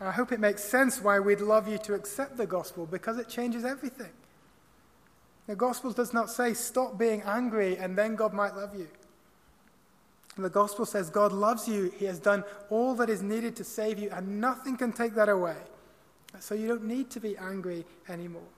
I 0.00 0.10
hope 0.10 0.32
it 0.32 0.40
makes 0.40 0.64
sense 0.64 1.00
why 1.00 1.20
we'd 1.20 1.40
love 1.40 1.68
you 1.68 1.78
to 1.78 1.94
accept 1.94 2.36
the 2.36 2.46
gospel 2.46 2.86
because 2.86 3.18
it 3.18 3.28
changes 3.28 3.64
everything. 3.64 4.10
The 5.46 5.54
gospel 5.54 5.92
does 5.92 6.12
not 6.12 6.28
say 6.28 6.54
stop 6.54 6.98
being 6.98 7.22
angry 7.22 7.76
and 7.76 7.96
then 7.96 8.16
God 8.16 8.32
might 8.32 8.56
love 8.56 8.76
you. 8.76 8.88
The 10.36 10.48
gospel 10.48 10.86
says 10.86 11.10
God 11.10 11.32
loves 11.32 11.68
you. 11.68 11.92
He 11.98 12.06
has 12.06 12.18
done 12.18 12.44
all 12.70 12.94
that 12.94 13.10
is 13.10 13.22
needed 13.22 13.54
to 13.56 13.64
save 13.64 13.98
you, 13.98 14.10
and 14.10 14.40
nothing 14.40 14.76
can 14.76 14.92
take 14.92 15.14
that 15.14 15.28
away. 15.28 15.56
So 16.40 16.54
you 16.54 16.66
don't 16.68 16.84
need 16.84 17.10
to 17.10 17.20
be 17.20 17.36
angry 17.36 17.84
anymore. 18.08 18.48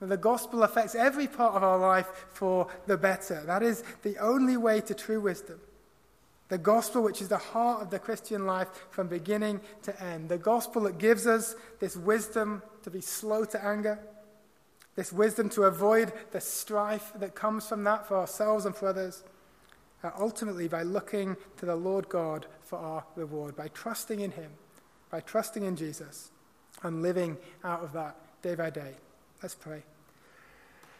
The 0.00 0.16
gospel 0.16 0.62
affects 0.62 0.94
every 0.94 1.26
part 1.26 1.54
of 1.54 1.62
our 1.62 1.78
life 1.78 2.08
for 2.32 2.68
the 2.86 2.96
better. 2.96 3.42
That 3.46 3.62
is 3.62 3.82
the 4.02 4.16
only 4.18 4.56
way 4.56 4.80
to 4.82 4.94
true 4.94 5.20
wisdom. 5.20 5.60
The 6.48 6.58
gospel, 6.58 7.02
which 7.02 7.20
is 7.20 7.28
the 7.28 7.38
heart 7.38 7.82
of 7.82 7.90
the 7.90 7.98
Christian 7.98 8.46
life 8.46 8.68
from 8.90 9.08
beginning 9.08 9.60
to 9.82 10.02
end. 10.02 10.28
The 10.28 10.38
gospel 10.38 10.82
that 10.82 10.98
gives 10.98 11.26
us 11.26 11.54
this 11.78 11.96
wisdom 11.96 12.62
to 12.82 12.90
be 12.90 13.00
slow 13.00 13.44
to 13.46 13.64
anger, 13.64 13.98
this 14.94 15.12
wisdom 15.12 15.48
to 15.50 15.64
avoid 15.64 16.12
the 16.32 16.40
strife 16.40 17.12
that 17.16 17.34
comes 17.34 17.68
from 17.68 17.84
that 17.84 18.08
for 18.08 18.16
ourselves 18.16 18.66
and 18.66 18.74
for 18.74 18.88
others 18.88 19.22
uh, 20.02 20.10
ultimately 20.18 20.68
by 20.68 20.82
looking 20.82 21.36
to 21.56 21.66
the 21.66 21.76
Lord 21.76 22.08
God 22.08 22.46
for 22.62 22.78
our 22.78 23.04
reward, 23.16 23.56
by 23.56 23.68
trusting 23.68 24.20
in 24.20 24.30
Him, 24.30 24.50
by 25.10 25.20
trusting 25.20 25.64
in 25.64 25.76
Jesus, 25.76 26.30
and 26.82 27.02
living 27.02 27.36
out 27.64 27.82
of 27.82 27.92
that 27.92 28.16
day 28.42 28.54
by 28.54 28.70
day. 28.70 28.94
Let's 29.42 29.54
pray. 29.54 29.82